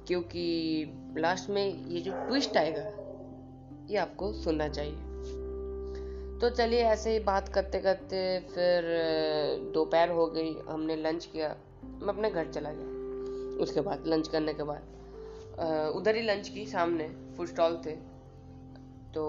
क्योंकि 0.07 1.13
लास्ट 1.17 1.49
में 1.49 1.87
ये 1.87 1.99
जो 2.01 2.11
ट्विस्ट 2.27 2.57
आएगा, 2.57 2.83
ये 3.89 3.97
आपको 3.97 4.31
सुनना 4.33 4.67
चाहिए। 4.69 5.07
तो 6.39 6.49
चलिए 6.49 6.83
ऐसे 6.85 7.11
ही 7.11 7.19
बात 7.21 7.49
करते 7.49 7.79
करते 7.79 8.17
फिर 8.49 8.83
दोपहर 9.73 10.09
हो 10.11 10.27
गई, 10.27 10.53
हमने 10.69 10.95
लंच 10.95 11.25
किया, 11.25 11.55
मैं 11.83 12.09
अपने 12.09 12.29
घर 12.31 12.51
चला 12.51 12.71
गया। 12.71 12.97
उसके 13.63 13.81
बाद 13.81 14.03
लंच 14.07 14.27
करने 14.27 14.53
के 14.53 14.63
बाद 14.63 14.97
उधर 15.95 16.15
ही 16.15 16.21
लंच 16.21 16.49
की 16.49 16.65
सामने 16.65 17.07
फ़ूड 17.37 17.47
स्टॉल 17.47 17.81
थे। 17.85 17.95
तो 19.13 19.23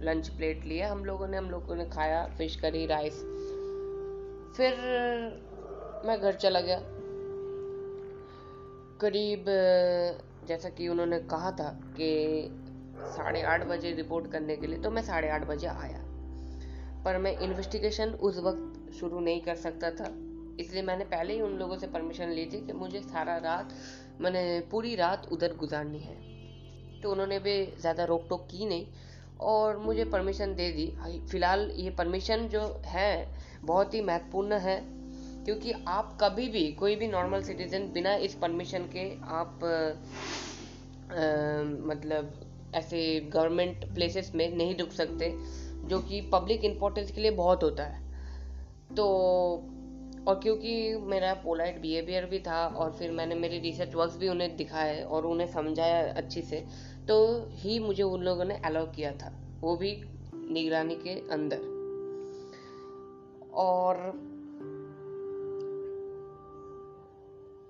लंच 0.00 0.28
प्लेट 0.28 0.64
लिया 0.64 0.90
हम 0.92 1.04
लोगों 1.04 1.26
ने, 1.28 1.36
हम 1.36 1.50
लोगों 1.50 1.76
ने 1.76 1.84
खाया 1.90 2.24
फ़िश 2.38 2.56
करी 2.56 2.86
राइस 2.86 3.22
फिर, 4.56 4.74
मैं 6.04 6.20
घर 6.20 6.34
चला 6.34 6.60
गया। 6.60 6.78
करीब, 9.00 9.44
जैसा 10.48 10.68
कि 10.68 10.88
उन्होंने 10.88 11.18
कहा 11.30 11.50
था 11.52 11.68
कि 11.96 12.08
साढ़े 13.06 13.42
आठ 13.44 13.64
बजे 13.66 13.92
रिपोर्ट 13.92 14.30
करने 14.32 14.56
के 14.56 14.66
लिए 14.66 14.78
तो 14.78 14.90
मैं 14.90 15.02
साढ़े 15.02 15.28
आठ 15.30 15.46
बजे 15.46 15.66
आया। 15.66 16.00
पर 17.04 17.18
मैं 17.18 17.36
इन्वेस्टिगेशन 17.38 18.10
उस 18.20 18.38
वक्त 18.38 18.92
शुरू 18.94 19.20
नहीं 19.20 19.40
कर 19.40 19.54
सकता 19.56 19.90
था, 19.90 20.12
इसलिए 20.60 20.82
मैंने 20.82 21.04
पहले 21.06 21.34
ही 21.34 21.40
उन 21.40 21.56
लोगों 21.58 21.76
से 21.78 21.86
परमिशन 21.88 22.28
ली 22.30 22.44
थी 22.46 22.60
कि 22.66 22.72
मुझे 22.74 23.00
सारा 23.02 23.36
रात, 23.38 23.72
मैंने 24.20 24.60
पूरी 24.70 24.94
रात 24.96 25.28
उधर 25.32 25.54
गुजारनी 25.56 25.98
है। 25.98 26.16
तो 27.00 27.10
उन्होंने 27.12 27.38
भी 27.38 27.64
ज़्यादा 27.80 28.04
रोक 28.04 28.26
टोक 28.28 28.46
की 28.50 28.66
नहीं 28.66 28.86
और 29.42 29.76
मुझे 29.78 30.04
परमिशन 30.06 30.54
दे 30.54 30.70
दी। 30.72 30.86
फ़िलहाल 31.30 31.70
ये 31.70 31.90
परमिशन 31.92 32.46
जो 32.48 32.60
है 32.86 33.10
बहुत 33.64 33.94
ही 33.94 34.00
महत्वपूर्ण 34.00 34.52
है 34.52 34.80
क्योंकि 35.44 35.72
आप 35.88 36.18
कभी 36.20 36.48
भी 36.48 36.72
कोई 36.72 36.96
भी 36.96 37.08
नॉर्मल 37.08 37.42
सिटीजन 37.42 37.90
बिना 37.92 38.14
इस 38.14 38.34
परमिशन 38.34 38.78
के 38.78 39.08
आप 39.24 39.64
आ, 41.12 41.62
मतलब 41.86 42.32
ऐसे 42.74 43.20
गवर्नमेंट 43.20 43.84
प्लेसेस 43.94 44.32
में 44.34 44.56
नहीं 44.56 44.76
रुक 44.76 44.90
सकते 44.90 45.38
जो 45.88 45.98
कि 45.98 46.20
पब्लिक 46.20 46.64
इम्पोर्टेंस 46.64 47.10
के 47.10 47.20
लिए 47.20 47.30
बहुत 47.30 47.62
होता 47.62 47.84
है। 47.84 48.00
तो 48.96 49.06
और 50.28 50.40
क्योंकि 50.40 50.96
मेरा 50.96 51.34
पोलाइट 51.34 51.80
बिहेवियर 51.80 52.24
भी 52.24 52.38
था 52.38 52.66
और 52.66 52.92
फिर 52.92 53.10
मैंने 53.10 53.34
मेरे 53.34 53.58
रिसर्च 53.58 53.94
वर्क 53.94 54.12
भी 54.12 54.28
उन्हें 54.28 54.56
दिखाए 54.56 55.02
और 55.02 55.26
उन्हें 55.26 55.46
समझाया 55.52 56.12
अच्छी 56.12 56.42
से 56.42 56.64
तो 57.08 57.48
ही 57.52 57.78
मुझे 57.78 58.02
उन 58.02 58.22
लोगों 58.22 58.44
ने 58.44 58.60
अलाउ 58.64 58.86
किया 58.86 59.12
था 59.12 59.32
वो 59.60 59.76
भी 59.76 60.02
निगरानी 60.34 60.94
के 60.94 61.18
अंदर। 61.32 61.81
और 63.54 63.96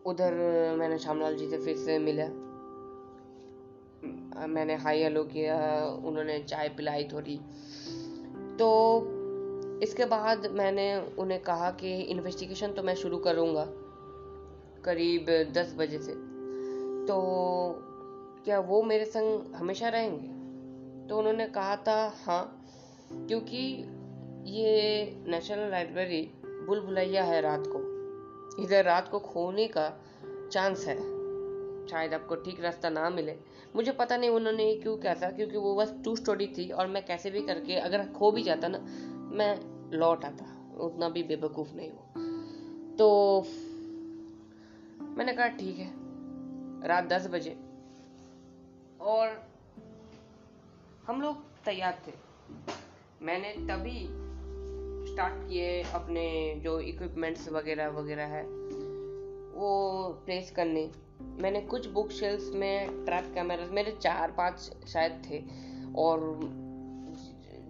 उधर 0.06 0.34
मैंने 0.78 0.98
श्यामलाल 0.98 1.36
जी 1.36 1.48
से 1.50 1.58
फिर 1.58 1.76
से 1.76 1.98
मिला। 1.98 2.26
मैंने 4.46 4.74
हाई 4.74 5.02
हेलो 5.02 5.22
किया, 5.24 5.56
उन्होंने 6.04 6.38
चाय 6.38 6.68
पिलाई 6.68 7.04
थोड़ी। 7.04 7.36
तो 8.58 8.68
इसके 9.82 10.04
बाद 10.04 10.46
मैंने 10.46 10.94
उन्हें 11.18 11.42
कहा 11.42 11.70
कि 11.70 11.94
इन्वेस्टिगेशन 12.02 12.72
तो 12.72 12.82
मैं 12.82 12.94
शुरू 12.94 13.18
करूँगा, 13.18 13.64
करीब 14.84 15.26
दस 15.52 15.74
बजे 15.78 15.98
से। 15.98 16.12
तो 17.06 17.16
क्या 18.44 18.58
वो 18.60 18.82
मेरे 18.82 19.04
संग 19.04 19.54
हमेशा 19.54 19.88
रहेंगे? 19.88 20.28
तो 21.08 21.18
उन्होंने 21.18 21.46
कहा 21.46 21.76
था 21.76 22.12
हाँ 22.24 22.64
क्योंकि 23.12 23.84
ये 24.44 25.04
नेशनल 25.26 25.70
लाइब्रेरी 25.70 26.32
बुल 26.44 26.80
भुलैया 26.80 27.24
है 27.24 27.40
रात 27.40 27.64
को। 27.66 27.92
इधर 28.62 28.84
रात 28.84 29.08
को 29.08 29.18
खोने 29.18 29.68
का 29.68 30.00
चांस 30.52 30.86
है। 30.86 31.22
शायद 31.88 32.14
आपको 32.14 32.36
ठीक 32.36 32.60
रास्ता 32.60 32.90
ना 32.90 33.10
मिले। 33.10 33.36
मुझे 33.76 33.92
पता 33.92 34.16
नहीं 34.16 34.30
उन्होंने 34.30 34.74
क्यों 34.74 34.96
कहा 34.96 35.14
था, 35.14 35.30
क्योंकि 35.30 35.56
वो 35.56 35.76
बस 35.76 35.94
टू 36.04 36.16
स्टोरी 36.16 36.46
थी 36.46 36.70
और 36.70 36.86
मैं 36.86 37.06
कैसे 37.06 37.30
भी 37.30 37.42
करके 37.42 37.76
अगर 37.76 38.06
खो 38.06 38.32
भी 38.32 38.42
जाता 38.42 38.68
ना, 38.68 38.78
मैं 39.36 39.60
लौट 39.92 40.24
आता। 40.24 40.74
उतना 40.80 41.08
भी 41.08 41.22
बेवकूफ़ 41.22 41.74
नहीं 41.74 41.90
हूँ। 41.90 42.12
तो 42.96 43.40
मैंने 45.00 45.32
कहा, 45.32 45.48
ठीक 45.48 45.78
है। 45.78 45.90
रात 46.88 47.04
दस 47.04 47.26
बजे। 47.26 47.56
और 49.00 49.50
हम 51.06 51.22
लोग 51.22 51.36
तैयार 51.64 52.02
थे। 52.06 52.12
मैंने 53.22 53.52
तभी 53.52 54.21
स्टार्ट 55.12 55.34
किए 55.48 55.82
अपने 55.94 56.26
जो 56.64 56.78
इक्विपमेंट्स 56.80 57.48
वगैरह 57.48 57.88
वगैरह 57.88 58.26
है, 58.26 58.42
वो 59.54 60.22
प्लेस 60.26 60.50
करने। 60.50 60.90
मैंने 61.42 61.60
कुछ 61.60 61.86
बुक 61.86 62.10
शेल्स 62.10 62.50
में 62.54 63.04
ट्रैप 63.04 63.30
कैमरा 63.34 63.66
मेरे 63.72 63.90
चार 64.00 64.30
पाँच 64.30 64.88
शायद 64.88 65.22
थे। 65.30 65.42
और 65.96 66.20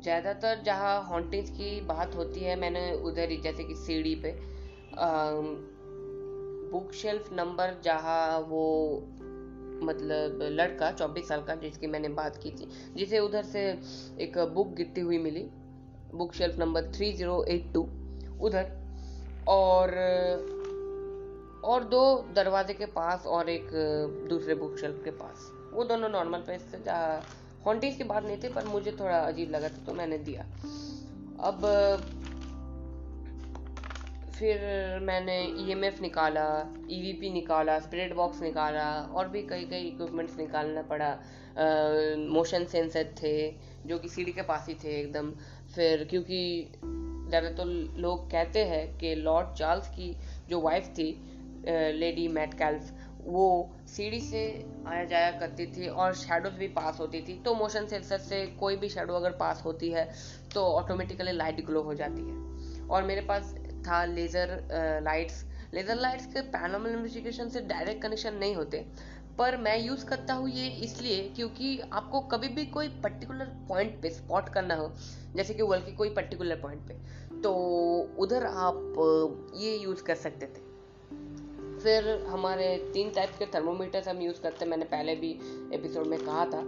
ज़्यादातर 0.03 0.63
जहाँ 0.63 1.03
हॉन्टिंग्स 1.03 1.51
की 1.51 1.81
बात 1.81 2.15
होती 2.17 2.41
है, 2.41 2.57
मैंने 2.57 2.93
उधर 3.03 3.31
ही, 3.31 3.37
जैसे 3.37 3.65
कि 3.65 3.75
सीढ़ी 3.77 4.15
पे 4.15 4.35
बुक 6.71 6.93
शेल्फ 6.93 7.33
नंबर 7.33 7.81
जहाँ 7.85 8.39
वो 8.39 8.67
मतलब 9.83 10.39
लड़का, 10.43 10.91
चौबीस 10.93 11.29
साल 11.29 11.43
का, 11.43 11.55
जिसकी 11.55 11.87
मैंने 11.87 12.09
बात 12.09 12.37
की 12.37 12.51
थी, 12.51 12.69
जिसे 12.97 13.19
उधर 13.19 13.43
से 13.43 13.65
एक 14.21 14.39
बुक 14.55 14.75
गिरती 14.75 15.01
हुई 15.01 15.19
मिली। 15.19 15.49
Book 16.15 16.33
shelf 16.35 16.59
number 16.59 16.91
three 16.93 17.13
zero 17.13 17.43
eight 17.45 17.73
two 17.75 17.83
उधर। 18.41 18.71
और 19.49 19.91
और 21.65 21.85
दो 21.85 22.03
दरवाजे 22.35 22.75
के 22.75 22.87
पास 22.87 23.27
और 23.27 23.49
एक, 23.49 23.69
दूसरे 24.29 24.55
बुक 24.55 24.77
शेल्फ 24.79 25.05
के 25.05 25.11
पास। 25.13 25.51
वो 25.75 25.85
दोनों 25.85 26.09
नॉर्मल 26.09 26.39
पेज 26.39 26.63
थे, 26.73 26.83
जहाँ 26.85 27.21
हॉन्टीज 27.67 27.97
की 27.97 28.05
बात 28.05 28.25
नहीं 28.25 28.37
थी, 28.43 28.49
पर 28.49 28.65
मुझे 28.65 28.93
थोड़ा 28.93 29.19
अजीब 29.19 29.51
लगा 29.51 29.69
था 29.69 29.85
तो 29.87 29.95
मैंने 29.95 30.19
दिया। 30.19 30.43
अब, 31.41 31.67
फिर 34.33 34.59
मैंने 35.03 35.39
ईएमएफ 35.61 35.99
e 35.99 36.03
निकाला 36.03 36.47
ईवीपी 36.91 37.29
e 37.29 37.33
निकाला 37.33 37.79
स्पिरिट 37.81 38.15
बॉक्स 38.15 38.41
निकाला, 38.43 38.89
और 39.15 39.29
भी 39.29 39.43
कई 39.43 39.65
कई 39.65 39.87
इक्विपमेंट्स 39.89 40.37
निकालना 40.39 40.83
पड़ा। 40.83 41.11
मोशन 42.31 42.65
सेंसर 42.65 43.15
थे, 43.23 43.37
जो 43.87 43.99
कि 43.99 44.09
सीढ़ी 44.09 44.33
के 44.33 44.43
पास 44.43 44.67
ही 44.69 44.75
थे, 44.75 45.01
एकदम। 45.01 45.33
फिर 45.75 46.05
क्योंकि 46.11 46.41
ज़्यादातर 46.77 47.55
तो 47.55 47.65
लोग 48.01 48.31
कहते 48.31 48.65
हैं 48.65 48.87
कि 48.99 49.15
लॉर्ड 49.17 49.55
चार्ल्स 49.59 49.89
की 49.89 50.17
जो 50.51 50.61
वाइफ 50.61 50.89
थी 50.99 51.11
लेडी 51.95 52.27
मैट 52.29 52.55
कैल्फ 52.55 52.93
वो 53.25 53.47
सीढ़ी 53.89 54.21
से 54.21 54.43
आया 54.87 55.05
जाया 55.05 55.31
करती 55.41 55.67
थी 55.67 55.89
और 55.89 56.15
शेडोज 56.15 56.53
भी 56.53 56.69
पास 56.71 56.99
होती 57.01 57.21
थी। 57.21 57.39
तो 57.43 57.55
मोशन 57.55 57.87
सेंसर 57.87 58.19
से 58.19 58.45
कोई 58.61 58.77
भी 58.77 58.89
शेडो 58.89 59.15
अगर 59.15 59.31
पास 59.41 59.63
होती 59.65 59.91
है 59.91 60.05
तो 60.55 60.65
ऑटोमेटिकली 60.73 61.33
लाइट 61.33 61.65
ग्लो 61.67 61.83
हो 61.83 61.95
जाती 61.95 62.23
है। 62.23 62.87
और 62.89 63.03
मेरे 63.03 63.21
पास 63.21 63.55
था 63.87 64.05
लेज़र 64.05 64.59
लाइट्स 65.05 65.45
लेज़र 65.75 65.97
लाइट्स 65.97 66.27
के 66.27 66.41
पैनल 66.51 66.87
इन्वेस्टिगेशन 66.89 67.49
से 67.49 67.61
डायरेक्ट 67.69 68.03
कनेक्शन 68.03 68.35
नहीं 68.35 68.55
होते। 68.57 68.85
पर 69.39 69.57
मैं 69.57 69.79
यूज़ 69.79 70.05
करता 70.07 70.35
हूँ 70.35 70.49
ये 70.51 70.67
इसलिए 70.85 71.23
क्योंकि 71.37 71.79
आपको 71.93 72.21
कभी 72.29 72.49
भी 72.49 72.65
कोई 72.69 72.89
पर्टिकुलर 73.03 73.47
पॉइंट 73.69 74.01
पे 74.03 74.11
स्पॉट 74.11 74.49
करना 74.49 74.75
हो, 74.75 74.91
जैसे 75.37 75.55
कि 75.55 75.63
वर्ल्ड 75.63 75.85
के 75.85 75.93
कोई 75.93 76.11
पर्टिकुलर 76.15 76.57
पॉइंट 76.57 76.87
पे 76.89 77.41
तो 77.43 77.53
उधर 78.19 78.47
आप 78.47 79.53
ये 79.57 79.77
यूज़ 79.77 80.03
कर 80.03 80.15
सकते 80.17 80.47
थे। 80.47 80.71
फिर 81.79 82.09
हमारे 82.29 82.67
तीन 82.95 83.11
टाइप 83.11 83.31
के 83.39 83.47
थर्मोमीटर्स 83.55 84.09
हम 84.09 84.21
यूज़ 84.23 84.41
करते 84.43 84.65
हैं, 84.65 84.71
मैंने 84.71 84.85
पहले 84.87 85.15
भी 85.17 85.31
एपिसोड 85.75 86.07
में 86.07 86.19
कहा 86.19 86.45
था 86.47 86.63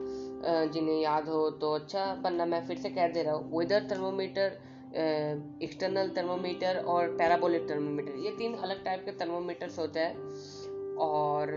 जिन्हें 0.67 1.01
याद 1.01 1.29
हो 1.29 1.49
तो 1.53 1.73
अच्छा 1.75 2.13
वरना 2.25 2.47
मैं 2.47 2.67
फिर 2.67 2.79
से 2.79 2.91
कह 2.91 3.09
दे 3.09 3.23
रहा 3.23 3.35
हूँ। 3.35 3.59
वेदर 3.59 3.89
थर्मोमीटर 3.91 4.59
एक्सटर्नल 5.63 6.11
थर्मोमीटर 6.17 6.77
और 6.79 7.17
पैराबोलिक 7.19 7.69
थर्मोमीटर 7.71 8.19
ये 8.25 8.31
तीन 8.39 8.55
अलग 8.57 8.85
टाइप 8.85 9.05
के 9.05 9.13
थर्मोमीटर्स 9.21 9.79
होते 9.79 10.01
हैं। 10.01 10.15
और 11.05 11.53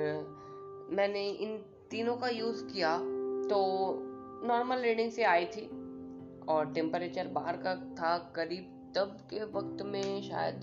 मैंने 0.89 1.29
इन 1.29 1.57
तीनों 1.91 2.15
का 2.17 2.27
यूज़ 2.29 2.63
किया 2.65 2.97
तो 3.49 3.59
नॉर्मल 4.47 4.81
रीडिंग 4.81 5.11
से 5.11 5.23
आई 5.23 5.45
थी 5.45 5.65
और 6.49 6.71
टेम्परेचर 6.73 7.27
बाहर 7.33 7.57
का 7.57 7.75
था 7.99 8.17
करीब 8.35 8.73
तब 8.95 9.17
के 9.29 9.43
वक्त 9.53 9.81
में 9.85 10.21
शायद 10.21 10.61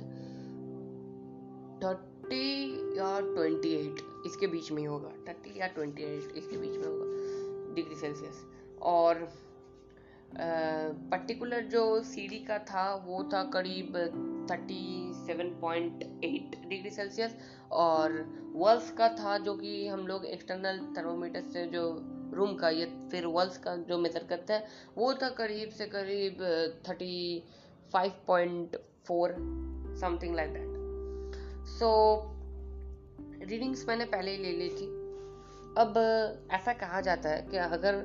थर्टी 1.84 2.98
या 2.98 3.18
ट्वेंटी 3.22 3.74
एट, 3.76 4.00
इसके 4.26 4.46
बीच 4.46 4.70
में 4.72 4.78
ही 4.78 4.84
होगा। 4.84 5.08
थर्टी 5.28 5.58
या 5.60 5.66
ट्वेंटी 5.68 6.02
एट, 6.02 6.32
इसके 6.36 6.56
बीच 6.56 6.76
में 6.76 6.86
होगा, 6.86 7.74
डिग्री 7.74 7.96
सेल्सियस। 7.96 8.44
और 8.82 9.28
पर्टिकुलर 11.10 11.64
जो 11.72 12.02
सीडी 12.02 12.38
का 12.44 12.58
था, 12.60 12.94
वो 13.06 13.22
था 13.32 13.42
करीब 13.52 13.96
thirty 14.50 15.12
seven 15.16 15.50
point 15.60 16.02
eight 16.24 16.56
degree 16.68 16.90
celsius 16.90 17.36
और 17.74 18.12
वर्ल्स 18.54 18.90
का 18.90 19.08
था 19.08 19.38
जो 19.38 19.54
कि 19.54 19.86
हम 19.86 20.06
लोग 20.06 20.24
एक्सटर्नल 20.24 20.78
थर्मोमीटर 20.98 21.42
से 21.42 21.66
जो 21.66 21.82
रूम 22.34 22.54
का, 22.54 22.68
या 22.70 22.86
फिर 23.10 23.26
वर्ल्स 23.26 23.58
का 23.58 23.76
जो 23.76 23.98
मेजर 23.98 24.24
करते 24.28 24.52
हैं, 24.52 24.66
वो 24.98 25.14
था 25.14 25.28
करीब 25.28 25.70
से 25.70 25.86
करीब 25.86 26.42
thirty 26.88 27.44
five 27.92 28.12
point 28.26 28.76
four 29.06 29.34
something 30.00 30.34
like 30.36 30.52
that 30.52 31.66
so 31.68 31.90
readings 33.44 33.88
मैंने 33.88 34.04
पहले 34.04 34.30
ही 34.30 34.36
ले 34.36 34.52
ली 34.52 34.68
थी। 34.68 34.86
अब 35.78 35.94
ऐसा 36.50 36.72
कहा 36.72 37.00
जाता 37.00 37.28
है 37.28 37.42
कि 37.50 37.56
अगर 37.56 38.02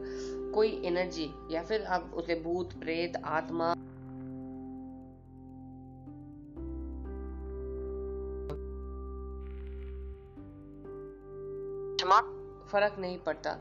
कोई 0.56 0.82
एनर्जी 0.86 1.30
या 1.52 1.62
फिर 1.64 1.84
आप 1.84 2.12
उसे 2.16 2.36
भूत, 2.36 2.74
प्रेत, 2.74 3.22
आत्मा 3.26 3.74
फ़र्क 12.72 13.00
नहीं 13.00 13.18
पड़ता। 13.18 13.54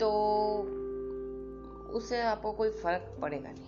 तो 0.00 0.10
उससे 1.92 2.20
आपको 2.22 2.52
कोई 2.52 2.70
फ़र्क 2.70 3.18
पड़ेगा 3.22 3.50
नहीं। 3.50 3.66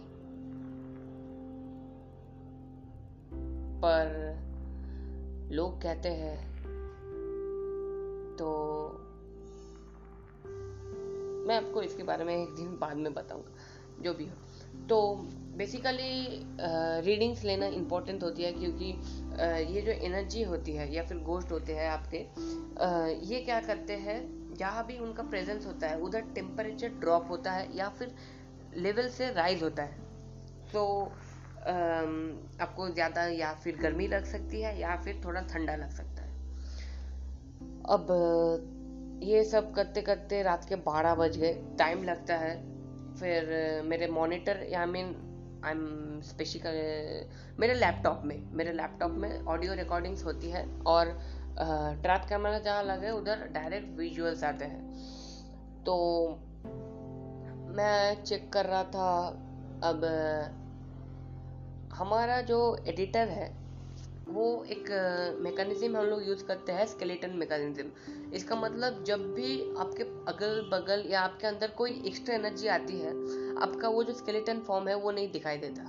पर 3.85 4.09
लोग 5.53 5.83
कहते 5.83 6.09
हैं 6.09 6.51
तो 8.39 8.49
मैं 11.47 11.57
आपको 11.57 11.83
इसके 11.83 12.03
बारे 12.03 12.25
में 12.25 12.35
एक 12.37 12.55
दिन 12.55 12.79
बाद 12.81 12.97
में 12.97 13.15
बताऊँगा, 13.15 13.51
जो 14.03 14.15
भी 14.15 14.25
हो। 14.25 14.35
तो 14.89 15.15
बेसिकली 15.57 16.45
रीडिंग्स 17.07 17.45
लेना 17.45 17.67
इम्पोर्टेंट 17.67 18.23
होती 18.23 18.43
है 18.43 18.53
क्योंकि 18.53 18.93
ये 19.41 19.81
जो 19.81 19.93
एनर्जी 19.93 20.43
होती 20.43 20.73
है 20.73 20.93
या 20.95 21.03
फिर 21.03 21.19
गोश्त 21.23 21.53
होते 21.53 21.75
हैं 21.75 21.89
आपके 21.89 22.19
ये 23.27 23.41
क्या 23.41 23.61
करते 23.61 23.93
हैं? 23.99 24.19
जहाँ 24.59 24.85
भी 24.87 24.99
उनका 24.99 25.23
प्रेजेंस 25.23 25.67
होता 25.67 25.89
है, 25.89 25.99
उधर 26.01 26.21
टेम्परेचर 26.35 26.89
ड्रॉप 27.01 27.31
होता 27.31 27.53
है 27.53 27.77
या 27.77 27.89
फिर 27.89 28.15
लेवल 28.77 29.09
से 29.09 29.31
राइज 29.33 29.63
होता 29.63 29.83
है। 29.83 30.09
तो 30.73 30.85
आपको 32.61 32.89
ज़्यादा 32.89 33.25
या 33.29 33.53
फिर 33.55 33.77
गर्मी 33.77 34.07
लग 34.09 34.25
सकती 34.25 34.61
है 34.63 34.79
या 34.81 34.97
फिर 34.97 35.21
थोड़ा 35.25 35.41
ठंडा 35.43 35.75
लग 35.77 35.91
सकता 35.91 36.23
है। 36.23 36.29
अब, 37.89 38.07
ये 39.23 39.43
सब 39.45 39.73
करते 39.75 40.03
करते 40.03 40.43
रात 40.43 40.65
के 40.69 40.77
बारह 40.83 41.15
बज 41.15 41.37
गए 41.39 41.53
टाइम 41.79 42.03
लगता 42.05 42.37
है। 42.37 42.55
फिर 43.17 43.83
मेरे 43.85 44.07
मॉनिटर 44.07 44.63
या 44.71 44.85
मीन 44.87 45.15
आई 45.65 45.73
एम 45.73 46.21
स्पेसिकल 46.21 46.73
मेरे 47.61 47.75
लैपटॉप 47.75 48.23
में, 48.25 48.51
मेरे 48.53 48.73
लैपटॉप 48.73 49.11
में 49.11 49.45
ऑडियो 49.45 49.75
रिकॉर्डिंग्स 49.75 50.25
होती 50.25 50.51
है 50.51 50.81
और 50.83 51.19
ट्रैप 52.03 52.25
कैमरा 52.29 52.59
जहाँ 52.59 52.83
लगे 52.83 53.11
उधर 53.11 53.47
डायरेक्ट 53.47 53.99
विजुअल्स 53.99 54.45
आते 54.45 54.65
हैं। 54.65 54.83
तो 55.85 55.97
मैं 57.77 58.23
चेक 58.25 58.53
कर 58.53 58.67
रहा 58.67 58.85
था, 58.85 59.29
अब, 59.85 60.05
हमारा 61.93 62.41
जो 62.41 62.77
एडिटर 62.89 63.29
है 63.29 63.60
वो 64.31 64.45
एक 64.71 64.89
मेकानिज्म 65.41 65.97
हम 65.97 66.05
लोग 66.07 66.27
यूज़ 66.29 66.45
करते 66.45 66.73
हैं 66.73 66.87
स्केलेटन 66.87 67.31
मेकानिज्म 67.37 68.33
इसका 68.35 68.57
मतलब 68.57 69.03
जब 69.05 69.23
भी 69.35 69.51
आपके 69.79 70.03
अगल 70.33 70.61
बगल 70.73 71.05
या 71.11 71.21
आपके 71.21 71.47
अंदर 71.47 71.71
कोई 71.79 72.03
एक्स्ट्रा 72.07 72.35
एनर्जी 72.35 72.69
आती 72.69 72.99
है, 72.99 73.11
आपका 73.63 73.89
वो 73.89 74.03
जो 74.05 74.13
स्केलेटन 74.15 74.61
फॉर्म 74.61 74.89
है, 74.89 74.95
वो 74.97 75.11
नहीं 75.11 75.31
दिखाई 75.33 75.57
देता। 75.59 75.85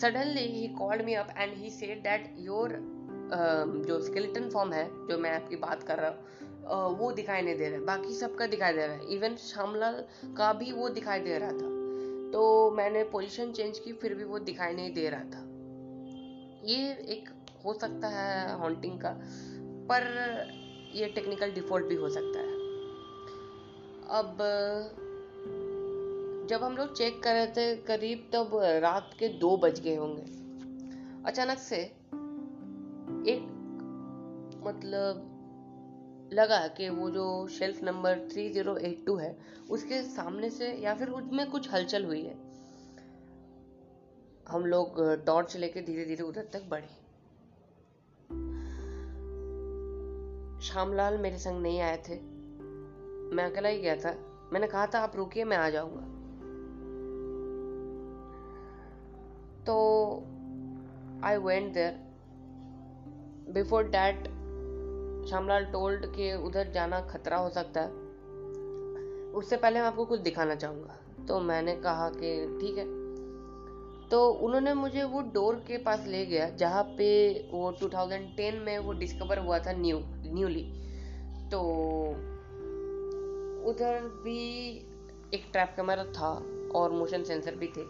Suddenly 0.00 0.46
he 0.48 0.66
called 0.74 1.04
me 1.04 1.14
up 1.14 1.34
and 1.36 1.56
he 1.56 1.70
said 1.70 2.02
that 2.02 2.34
your 2.38 2.78
जो 3.86 4.00
स्केलेटन 4.00 4.48
फॉर्म 4.50 4.72
है, 4.72 4.84
जो 5.08 5.18
मैं 5.18 5.30
आपकी 5.32 5.56
बात 5.58 5.82
कर 5.82 5.98
रहा 5.98 6.10
हूँ 6.10 6.98
वो 6.98 7.10
दिखाई 7.12 7.42
नहीं 7.42 7.56
दे 7.56 7.68
रहा 7.68 7.78
है। 7.78 7.84
बाकी 7.86 8.14
सबका 8.14 8.46
दिखाई 8.46 8.72
दे 8.72 8.86
रहा 8.86 8.96
है। 8.96 9.14
इवन 9.14 9.36
श्यामलाल 9.40 10.04
का 10.36 10.52
भी 10.52 10.72
वो 10.72 10.88
दिखाई 10.90 11.20
दे 11.20 11.38
रहा 11.38 11.52
था। 11.52 11.68
तो 12.32 12.70
मैंने 12.70 13.02
पोजीशन 13.04 13.52
चेंज 13.52 13.78
की, 13.78 13.92
फिर 13.92 14.14
भी 14.14 14.24
वो 14.24 14.38
दिखाई 14.40 14.74
नहीं 14.74 14.92
दे 14.94 15.08
रहा 15.08 15.24
था। 15.26 15.46
ये 16.64 16.90
एक 16.92 17.28
हो 17.64 17.74
सकता 17.74 18.08
है 18.08 18.58
हॉन्टिंग 18.58 19.00
का, 19.00 19.10
पर 19.90 20.02
ये 20.94 21.06
टेक्निकल 21.06 21.50
डिफ़ॉल्ट 21.50 21.86
भी 21.86 21.94
हो 21.94 22.08
सकता 22.08 22.38
है। 22.38 22.54
अब, 24.20 24.38
जब 26.50 26.62
हम 26.62 26.76
लोग 26.76 26.96
चेक 26.96 27.22
कर 27.22 27.32
रहे 27.32 27.46
थे 27.46 27.76
करीब 27.76 28.30
तब 28.32 28.50
रात 28.54 29.10
के 29.18 29.28
दो 29.28 29.56
बज 29.56 29.80
गए 29.80 29.96
होंगे। 29.96 30.22
अचानक 31.26 31.58
से 31.58 31.76
एक 33.30 33.56
मतलब 34.66 35.26
लगा 36.32 36.68
कि 36.68 36.88
वो 36.88 37.10
जो 37.10 37.48
शेल्फ 37.48 37.82
नंबर 37.82 38.18
3082 38.18 39.16
है, 39.16 39.38
उसके 39.70 40.02
सामने 40.02 40.50
से 40.50 40.72
या 40.72 40.94
फिर 40.94 41.08
उसमें 41.08 41.50
कुछ 41.50 41.72
हलचल 41.72 42.04
हुई 42.04 42.22
है। 42.22 42.49
हम 44.50 44.66
लोग 44.66 45.00
टॉर्च 45.24 45.56
लेके 45.56 45.82
धीरे 45.82 46.04
धीरे 46.04 46.22
उधर 46.22 46.44
तक 46.44 46.62
बढ़े। 46.64 47.10
श्यामलाल 50.62 51.18
मेरे 51.18 51.38
संग 51.38 51.62
नहीं 51.62 51.80
आए 51.80 51.96
थे। 51.96 52.20
मैं 53.34 53.42
अकेला 53.44 53.68
ही 53.68 53.80
गया 53.80 53.96
था। 53.96 54.14
मैंने 54.52 54.66
कहा 54.66 54.86
था, 54.86 55.00
आप 55.00 55.16
रुकिए, 55.16 55.44
मैं 55.44 55.56
आ 55.56 55.70
जाऊँगा। 55.70 56.00
तो 59.66 60.06
I 61.24 61.36
went 61.36 61.74
there 61.74 61.92
before 63.52 63.84
that 63.84 64.24
Shyamlal 65.28 65.64
told 65.64 66.06
के 66.06 66.46
उधर 66.46 66.70
जाना 66.70 67.00
खतरा 67.00 67.36
हो 67.36 67.50
सकता 67.50 67.80
है। 67.80 67.90
उससे 69.32 69.56
पहले 69.56 69.80
मैं 69.80 69.86
आपको 69.86 70.04
कुछ 70.04 70.20
दिखाना 70.20 70.54
चाहूँगा। 70.54 71.24
तो 71.28 71.40
मैंने 71.40 71.76
कहा 71.76 72.10
कि, 72.10 72.58
ठीक 72.60 72.78
है। 72.78 72.99
तो 74.10 74.26
उन्होंने 74.44 74.72
मुझे 74.74 75.02
वो 75.04 75.20
डोर 75.34 75.54
के 75.66 75.76
पास 75.78 76.06
ले 76.06 76.24
गया, 76.26 76.48
जहाँ 76.50 76.82
पे 76.98 77.08
वो 77.52 77.70
2010 77.80 78.54
में 78.64 78.78
वो 78.78 78.92
डिस्कवर 78.92 79.38
हुआ 79.38 79.58
था 79.58 79.72
न्यू 79.72 79.98
न्यूली 80.26 80.62
तो 81.50 81.60
उधर 83.70 84.00
भी 84.24 84.38
एक 85.34 85.44
ट्रैप 85.52 85.72
कैमरा 85.76 86.04
था 86.12 86.30
और 86.74 86.92
मोशन 86.92 87.24
सेंसर 87.24 87.54
भी 87.54 87.66
थे, 87.66 87.82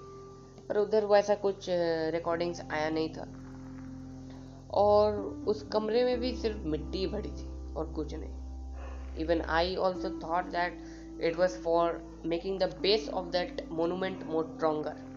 पर 0.68 0.78
उधर 0.78 1.04
वैसा 1.06 1.34
कुछ 1.34 1.66
रिकॉर्डिंग्स 2.14 2.60
आया 2.62 2.88
नहीं 2.90 3.08
था। 3.08 3.26
और 4.74 5.18
उस 5.48 5.62
कमरे 5.72 6.04
में 6.04 6.20
भी 6.20 6.34
सिर्फ़ 6.36 6.66
मिट्टी 6.66 7.06
भरी 7.06 7.30
थी 7.30 7.74
और 7.74 7.92
कुछ 7.92 8.14
नहीं। 8.14 9.18
Even 9.18 9.40
I 9.50 9.76
also 9.76 10.10
thought 10.20 10.50
that 10.52 11.20
it 11.20 11.36
was 11.36 11.58
for 11.58 12.02
making 12.26 12.58
the 12.60 12.74
base 12.82 13.08
of 13.08 13.26
that 13.28 13.66
monument 13.72 14.24
more 14.26 14.44
stronger 14.46 15.08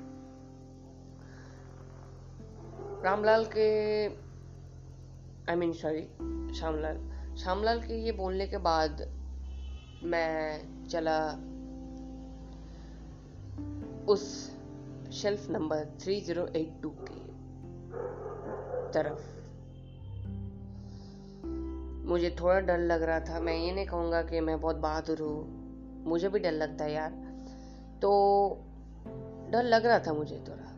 Ramlal 3.04 3.46
के 3.46 4.08
I 5.52 5.56
mean 5.56 5.74
sorry 5.74 6.02
Shyamlal. 6.56 7.12
Shyamlal 7.38 7.82
के 7.82 7.94
ये 7.94 8.12
बोलने 8.12 8.48
के 8.48 8.58
बाद 8.58 9.02
मैं 10.04 10.64
चला 10.88 11.32
उस 14.08 14.52
शेल्फ 15.14 15.50
नंबर 15.50 15.86
3082 15.86 16.90
के 16.90 17.28
तरफ़। 18.92 19.44
मुझे 22.08 22.36
थोड़ा 22.40 22.60
डर 22.60 22.78
लग 22.78 23.04
रहा 23.04 23.20
था। 23.20 23.40
मैं 23.40 23.58
ये 23.58 23.72
नहीं 23.72 23.86
कहूँगा 23.86 24.22
कि 24.22 24.40
मैं 24.40 24.62
बहुत 24.62 24.76
बहादुर 24.76 25.20
हूँ। 25.20 25.64
मुझे 26.06 26.30
भी 26.30 26.40
डर 26.40 26.52
लगता 26.52 26.86
है 26.86 26.94
यार। 26.94 27.12
तो 28.02 28.50
डर 29.50 29.64
लग 29.64 29.86
रहा 29.86 30.00
था 30.00 30.14
मुझे 30.14 30.44
थोड़ा। 30.48 30.73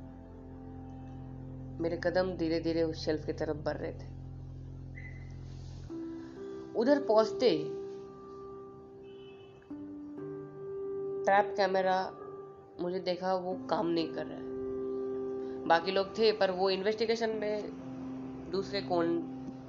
मेरे 1.81 1.99
कदम 2.03 2.31
धीरे 2.37 2.59
धीरे 2.59 2.83
उस 2.83 3.05
शेल्फ 3.05 3.25
की 3.25 3.33
तरफ़ 3.33 3.57
बढ़ 3.57 3.77
रहे 3.77 3.91
थे। 3.91 4.13
उधर 6.75 6.99
पहुँचते 6.99 7.49
ट्रैप 11.25 11.53
कैमरा 11.57 11.97
मुझे 12.81 12.99
देखा 12.99 13.33
वो 13.35 13.53
काम 13.69 13.87
नहीं 13.87 14.07
कर 14.07 14.25
रहा 14.25 14.37
है। 14.37 14.43
बाकी 15.67 15.91
लोग 15.91 16.17
थे, 16.17 16.31
पर 16.31 16.51
वो 16.51 16.69
इन्वेस्टिगेशन 16.69 17.29
में 17.29 18.51
दूसरे 18.51 18.81
कौन 18.81 19.07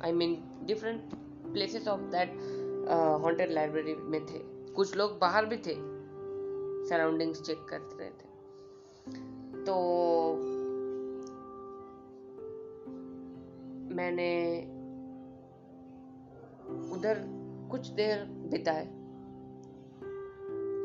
I 0.05 0.13
mean 0.13 0.37
different 0.65 1.15
places 1.53 1.89
of 1.89 2.01
that 2.01 2.33
haunted 3.23 3.51
library 3.51 3.95
में 3.95 4.21
थे। 4.27 4.39
कुछ 4.73 4.97
लोग 4.97 5.19
बाहर 5.19 5.47
भी 5.47 5.57
थे 5.57 5.75
सराउंडिंग्स 6.89 7.43
चेक 7.43 7.65
कर 7.69 7.81
रहे 8.01 8.11
थे। 8.11 8.35
तो 9.65 9.75
मैंने 13.97 14.31
उधर 16.97 17.25
कुछ 17.71 17.89
देर 17.91 18.25
बिताए। 18.53 18.85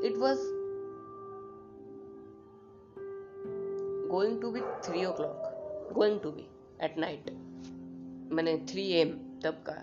It 0.08 0.17
was 0.17 0.41
going 4.12 4.41
to 4.41 4.52
be 4.52 4.62
three 4.86 5.06
o'clock 5.12 5.93
going 5.93 6.19
to 6.19 6.32
be 6.32 6.47
at 6.84 6.97
night 6.97 7.30
मैंने 8.34 8.58
थ्री 8.71 8.88
एम 8.91 9.10
तब 9.43 9.63
का 9.69 9.74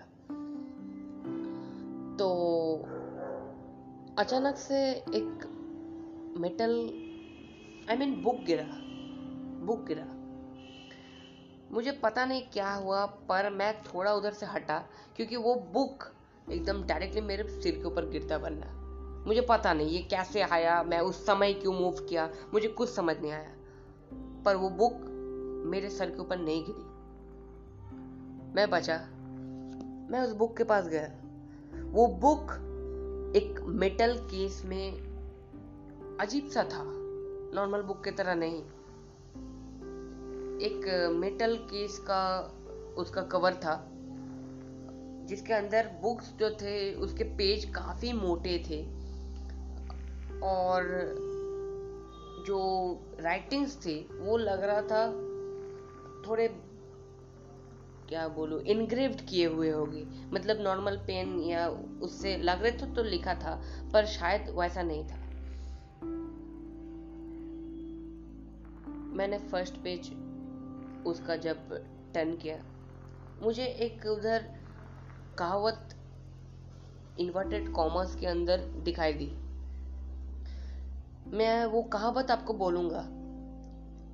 तो 2.19 2.27
अचानक 4.19 4.55
से 4.57 4.79
एक 5.15 5.45
मेटल 6.37 6.71
आई 7.89 7.97
मीन 7.97 8.21
बुक 8.23 8.39
गिरा 8.45 8.65
बुक 9.65 9.85
गिरा। 9.87 10.05
मुझे 11.71 11.91
पता 11.91 12.25
नहीं 12.25 12.41
क्या 12.53 12.73
हुआ, 12.73 13.05
पर 13.05 13.49
मैं 13.49 13.81
थोड़ा 13.81 14.13
उधर 14.13 14.33
से 14.33 14.45
हटा, 14.45 14.85
क्योंकि 15.15 15.35
वो 15.35 15.55
बुक 15.55 16.13
एकदम 16.51 16.83
डायरेक्टली 16.83 17.21
मेरे 17.21 17.61
सिर 17.61 17.75
के 17.75 17.83
ऊपर 17.83 18.09
गिरता 18.09 18.37
बनना। 18.37 18.79
मुझे 19.27 19.41
पता 19.41 19.73
नहीं 19.73 19.87
ये 19.87 20.03
कैसे 20.03 20.41
आया, 20.41 20.83
मैं 20.83 20.99
उस 20.99 21.25
समय 21.25 21.53
क्यों 21.53 21.73
मूव 21.73 21.91
किया, 21.91 22.29
मुझे 22.53 22.67
कुछ 22.67 22.89
समझ 22.89 23.17
नहीं 23.19 23.31
आया। 23.31 23.55
पर 24.45 24.55
वो 24.55 24.69
बुक 24.69 24.93
मेरे 25.65 25.89
सर 25.89 26.09
के 26.09 26.19
ऊपर 26.19 26.37
नहीं 26.37 26.65
गिरी। 26.67 26.89
मैं 28.55 28.69
बचा। 28.69 28.97
मैं 30.11 30.21
उस 30.21 30.31
बुक 30.31 30.57
के 30.57 30.63
पास 30.63 30.87
गया। 30.87 31.11
वो 31.91 32.07
बुक 32.07 32.65
एक 33.35 33.61
मेटल 33.61 34.17
केस 34.17 34.63
में 34.65 34.91
अजीब 36.21 36.47
सा 36.47 36.63
था। 36.63 36.83
नॉर्मल 37.55 37.81
बुक 37.81 38.03
की 38.03 38.11
तरह 38.11 38.35
नहीं। 38.35 38.63
एक 40.61 41.11
मेटल 41.15 41.55
केस 41.55 41.97
का 41.99 42.23
उसका 42.97 43.21
कवर 43.21 43.53
था, 43.53 43.91
जिसके 45.27 45.53
अंदर 45.53 45.87
बुक्स 46.01 46.33
जो 46.33 46.49
थे, 46.49 46.93
उसके 46.93 47.23
पेज 47.23 47.65
काफ़ी 47.65 48.13
मोटे 48.13 48.57
थे। 48.69 48.81
और 50.43 50.83
जो 52.47 52.59
राइटिंग्स 53.19 53.85
थे, 53.85 53.95
वो 54.11 54.37
लग 54.37 54.63
रहा 54.63 54.81
था 54.81 55.07
थोड़े, 56.27 56.47
क्या 58.09 58.27
बोलू 58.27 58.59
इनग्रेव्ड 58.59 59.21
किए 59.21 59.45
हुए 59.45 59.69
होंगे। 59.69 60.05
मतलब 60.33 60.61
नॉर्मल 60.61 60.97
पेन 60.97 61.39
या 61.39 61.67
उससे 62.01 62.37
लग 62.37 62.61
रहे 62.63 62.71
थे 62.71 62.93
तो 62.95 63.03
लिखा 63.03 63.33
था, 63.33 63.61
पर 63.93 64.05
शायद 64.05 64.49
वैसा 64.49 64.83
नहीं 64.83 65.03
था। 65.03 65.17
मैंने 69.15 69.37
फ़र्स्ट 69.37 69.75
पेज 69.75 70.11
उसका 71.07 71.35
जब 71.35 71.69
टर्न 72.13 72.35
किया। 72.35 72.57
मुझे 73.43 73.65
एक 73.65 74.05
उधर 74.05 74.45
कहावत 75.37 75.95
इन्वर्टेड 77.19 77.71
कॉमर्स 77.71 78.15
के 78.15 78.25
अंदर 78.27 78.57
दिखाई 78.57 79.13
दी। 79.13 79.27
मैं 81.27 81.65
वो 81.65 81.81
कहावत 81.83 82.31
आपको 82.31 82.53
बोलूँगा, 82.53 83.03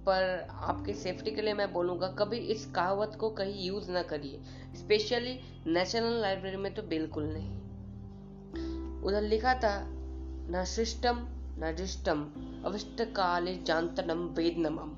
पर 0.06 0.48
आपके 0.52 0.94
सेफ्टी 0.94 1.32
के 1.32 1.42
लिए 1.42 1.54
मैं 1.54 1.72
बोलूँगा, 1.74 2.08
कभी 2.08 2.38
इस 2.38 2.66
कहावत 2.72 3.18
को 3.20 3.30
कहीं 3.30 3.66
यूज़ 3.66 3.92
ना 3.92 4.02
करिए। 4.04 4.42
स्पेशली 4.76 5.40
नेशनल 5.68 6.22
लाइब्रेरी 6.22 6.58
में 6.58 6.74
तो 6.74 6.82
बिल्कुल 6.82 7.24
नहीं। 7.24 9.02
उधर 9.02 9.22
लिखा 9.22 9.54
था, 9.54 9.74
न 10.50 10.64
सिस्टम 10.66 11.26
न 11.60 11.74
जिष्टम 11.78 12.22
अविष्ट 12.66 13.02
काले 13.02 13.56
जानतनम 13.58 14.28
वेद 14.28 14.58
नमम 14.58 14.96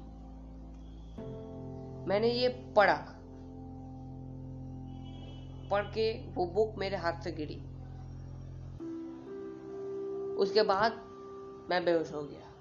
मैंने 2.07 2.31
ये 2.31 2.49
पढ़ा। 2.49 3.13
पढ़ 5.71 5.83
के 5.83 6.33
वो 6.33 6.47
बुक 6.47 6.75
मेरे 6.77 6.97
हाथ 6.97 7.21
से 7.21 7.31
गिरी। 7.31 7.55
उसके 10.35 10.63
बाद 10.63 10.91
मैं 11.69 11.85
बेहोश 11.85 12.13
हो 12.13 12.21
गया। 12.21 12.51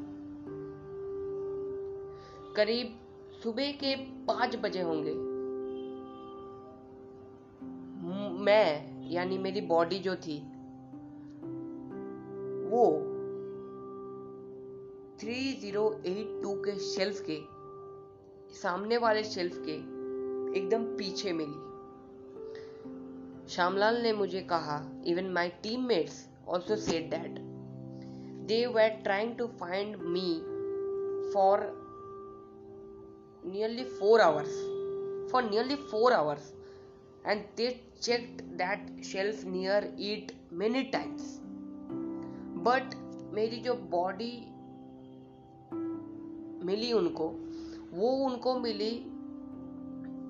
करीब 2.57 3.01
सुबह 3.43 3.73
के 3.73 3.97
पाँच 3.97 4.57
बजे 4.57 4.83
होंगे। 4.83 5.15
मैं, 8.45 9.01
यानी 9.11 9.39
मेरी 9.39 9.61
बॉडी 9.61 9.99
जो 9.99 10.17
थी, 10.17 10.39
वो 12.71 12.99
3082 15.19 16.65
के 16.65 16.79
शेल्फ 16.79 17.25
के 17.31 17.56
सामने 18.63 18.97
वाले 18.97 19.23
शेल्फ 19.25 19.57
के 19.59 19.75
एकदम 20.59 20.85
पीछे 20.97 21.33
मिली। 21.33 21.65
श्यामलाल 23.49 24.01
ने 24.03 24.13
मुझे 24.13 24.41
कहा 24.43 24.77
even 25.07 25.31
my 25.31 25.49
team 25.63 25.85
mates 25.87 26.29
also 26.49 26.77
said 26.77 27.11
that 27.11 27.39
they 28.49 28.67
were 28.67 28.91
trying 29.03 29.37
to 29.37 29.47
find 29.47 29.97
me 29.97 30.31
for 31.33 31.67
nearly 33.47 33.85
four 33.85 34.21
hours 34.21 34.55
for 35.33 35.43
nearly 35.51 35.77
four 35.77 36.13
hours 36.13 36.53
and 37.27 37.45
they 37.57 37.71
checked 38.03 38.43
that 38.43 39.05
shelf 39.05 39.45
near 39.45 39.85
it 40.01 40.33
many 40.53 40.83
times 40.83 41.39
but 42.67 42.95
मेरी 43.35 43.57
जो 43.57 43.75
body 43.91 44.33
मिली 46.67 46.93
उनको 46.93 47.29
वो 47.93 48.11
उनको 48.11 48.59
मिली, 48.59 48.99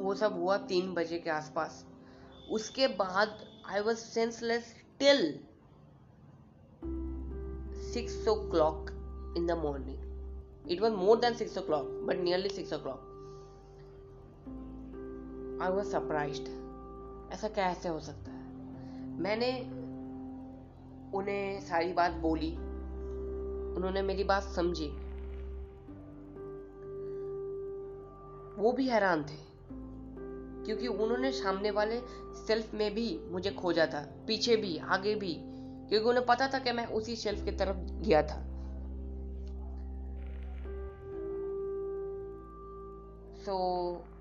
वो 0.04 0.14
सब 0.14 0.32
हुआ 0.32 0.58
तीन 0.58 0.94
बजे 0.94 1.18
के 1.18 1.30
आसपास। 1.30 1.86
उसके 2.50 2.88
बाद 2.88 3.44
I 3.66 3.80
was 3.80 3.96
senseless 3.96 4.74
till 4.98 5.40
six 7.92 8.28
o'clock 8.50 8.90
in 9.36 9.46
the 9.46 9.50
morning 9.50 10.70
it 10.70 10.80
was 10.80 10.92
more 10.92 11.16
than 11.16 11.34
six 11.34 11.58
o'clock 11.60 11.86
but 11.86 12.16
nearly 12.16 12.48
six 12.48 12.72
o'clock 12.78 13.12
I 15.62 15.70
was 15.70 15.86
surprise 15.86 16.40
ऐसा 17.32 17.48
कैसे 17.48 17.88
हो 17.88 18.00
सकता 18.00 18.30
है? 18.30 18.36
मैंने 19.20 19.60
उन्हें 21.18 21.60
सारी 21.60 21.92
बात 21.92 22.12
बोली। 22.12 22.56
उन्होंने 23.76 24.02
मेरी 24.02 24.24
बात 24.24 24.42
समझी। 24.42 25.05
वो 28.58 28.72
भी 28.72 28.88
हैरान 28.88 29.22
थे 29.22 29.46
क्योंकि 30.66 30.86
उन्होंने 30.86 31.32
सामने 31.32 31.70
वाले 31.70 32.00
शेल्फ 32.46 32.74
में 32.74 32.94
भी 32.94 33.20
मुझे 33.30 33.50
खोजा 33.50 33.86
था 33.86 34.00
पीछे 34.26 34.56
भी 34.56 34.78
आगे 34.78 35.14
भी 35.14 35.36
क्योंकि 35.88 36.08
उन्हें 36.08 36.26
पता 36.26 36.48
था 36.48 36.58
कि 36.58 36.72
मैं 36.72 36.86
उसी 36.86 37.16
शेल्फ 37.16 37.44
की 37.44 37.50
तरफ़ 37.50 37.76
गया 37.76 38.22
था। 38.22 38.42
सो 43.44 43.92
so, 43.94 44.16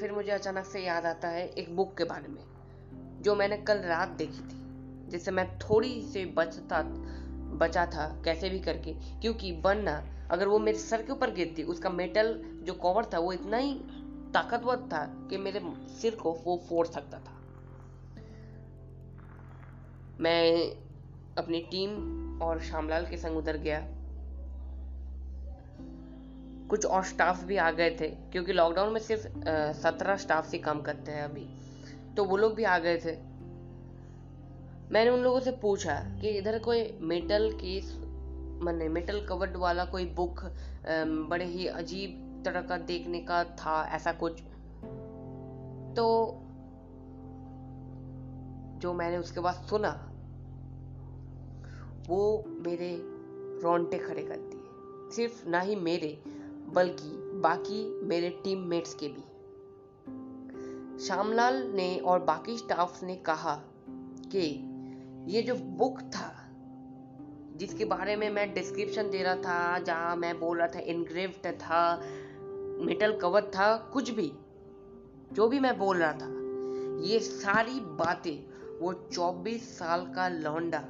फिर 0.00 0.12
मुझे 0.12 0.30
अचानक 0.30 0.64
से 0.64 0.80
याद 0.80 1.06
आता 1.06 1.28
है 1.28 1.48
एक 1.48 1.76
बुक 1.76 1.96
के 1.98 2.04
बारे 2.04 2.28
में 2.28 2.44
जो 3.22 3.34
मैंने 3.34 3.56
कल 3.56 3.78
रात 3.78 4.08
देखी 4.08 4.40
थी 4.40 4.64
जिससे 5.08 5.30
मैं 5.30 5.58
थोड़ी 5.58 6.02
सी 6.02 6.24
बचता 6.24 6.82
बचा 7.58 7.86
था, 7.86 8.22
कैसे 8.24 8.50
भी 8.50 8.58
करके। 8.60 8.92
क्योंकि 8.92 9.52
बनना 9.52 10.04
अगर 10.30 10.48
वो 10.48 10.58
मेरे 10.58 10.78
सर 10.78 11.02
के 11.02 11.12
ऊपर 11.12 11.30
गिरती, 11.30 11.62
उसका 11.62 11.90
मेटल 11.90 12.42
जो 12.62 12.72
कवर 12.72 13.04
था, 13.04 13.18
वो 13.18 13.32
इतना 13.32 13.56
ही 13.56 13.74
ताकतवर 14.34 14.76
था 14.76 15.26
कि 15.30 15.36
मेरे 15.36 15.60
सिर 15.88 16.14
को 16.14 16.32
वो 16.32 16.62
फोड़ 16.68 16.86
सकता 16.86 17.18
था। 17.18 17.32
मैं 20.20 20.70
अपनी 21.38 21.60
टीम 21.60 21.90
और 22.42 22.60
श्यामलाल 22.60 23.06
के 23.06 23.16
संग 23.16 23.36
उधर 23.36 23.56
गया। 23.56 23.88
कुछ 26.68 26.86
और 26.86 27.04
स्टाफ 27.04 27.44
भी 27.44 27.56
आ 27.56 27.70
गए 27.70 27.96
थे, 28.00 28.08
क्योंकि 28.08 28.52
लॉकडाउन 28.52 28.92
में 28.92 29.00
सिर्फ़ 29.00 29.22
सत्रह 29.78 30.16
स्टाफ 30.16 30.46
से 30.46 30.58
काम 30.58 30.82
करते 30.82 31.12
हैं 31.12 31.22
अभी। 31.22 31.46
तो 32.14 32.24
वो 32.24 32.36
लोग 32.36 32.54
भी 32.54 32.64
आ 32.64 32.78
गए 32.78 32.96
थे। 32.96 33.33
मैंने 34.92 35.10
उन 35.10 35.20
लोगों 35.20 35.40
से 35.40 35.50
पूछा 35.50 35.94
कि 36.20 36.28
इधर 36.28 36.58
कोई 36.58 36.98
मेटल 37.00 37.50
की 37.52 37.80
मैंने 38.64 38.88
मेटल 38.88 39.26
कवर्ड 39.26 39.56
वाला 39.56 39.84
कोई 39.84 40.04
बुक 40.06 40.40
बड़े 41.30 41.44
ही 41.44 41.66
अजीब 41.66 42.42
तरह 42.44 42.62
का 42.62 42.76
देखने 42.76 43.20
का 43.20 43.44
था, 43.44 43.84
ऐसा 43.84 44.12
कुछ। 44.12 44.40
तो 45.96 46.40
जो 48.80 48.92
मैंने 48.92 49.16
उसके 49.16 49.40
बाद 49.40 49.54
सुना, 49.54 49.90
वो 52.08 52.44
मेरे 52.48 52.96
रोंटे 53.62 53.98
खड़े 53.98 54.22
कर 54.22 54.36
दिए। 54.36 55.10
सिर्फ़ 55.16 55.48
ना 55.48 55.60
ही 55.60 55.76
मेरे, 55.76 56.22
बल्कि 56.74 57.10
बाकी 57.40 58.00
मेरे 58.02 58.30
टीममेट्स 58.44 58.94
के 58.94 59.08
भी। 59.08 59.24
श्यामलाल 61.06 61.62
ने 61.66 61.98
और 61.98 62.18
बाकी 62.24 62.58
स्टाफ 62.58 63.02
ने 63.02 63.16
कहा 63.16 63.54
कि 64.32 64.70
ये 65.26 65.42
जो 65.42 65.54
बुक 65.54 66.00
था, 66.00 66.30
जिसके 67.56 67.84
बारे 67.84 68.16
में 68.16 68.28
मैं 68.30 68.52
डिस्क्रिप्शन 68.54 69.10
दे 69.10 69.22
रहा 69.22 69.34
था, 69.36 69.78
जहाँ 69.78 70.16
मैं 70.16 70.38
बोल 70.40 70.58
रहा 70.58 70.66
था 70.66 70.78
इनग्रेव्ड 70.78 71.46
था 71.58 72.00
मेटल 72.80 73.16
कवर 73.18 73.50
था, 73.56 73.76
कुछ 73.92 74.10
भी, 74.10 74.32
जो 75.32 75.48
भी 75.48 75.60
मैं 75.60 75.76
बोल 75.78 75.98
रहा 75.98 76.12
था, 76.12 76.28
ये 77.04 77.18
सारी 77.20 77.80
बातें 77.98 78.78
वो 78.80 78.92
24 79.12 79.68
साल 79.78 80.06
का 80.06 80.28
लौंडा, 80.28 80.82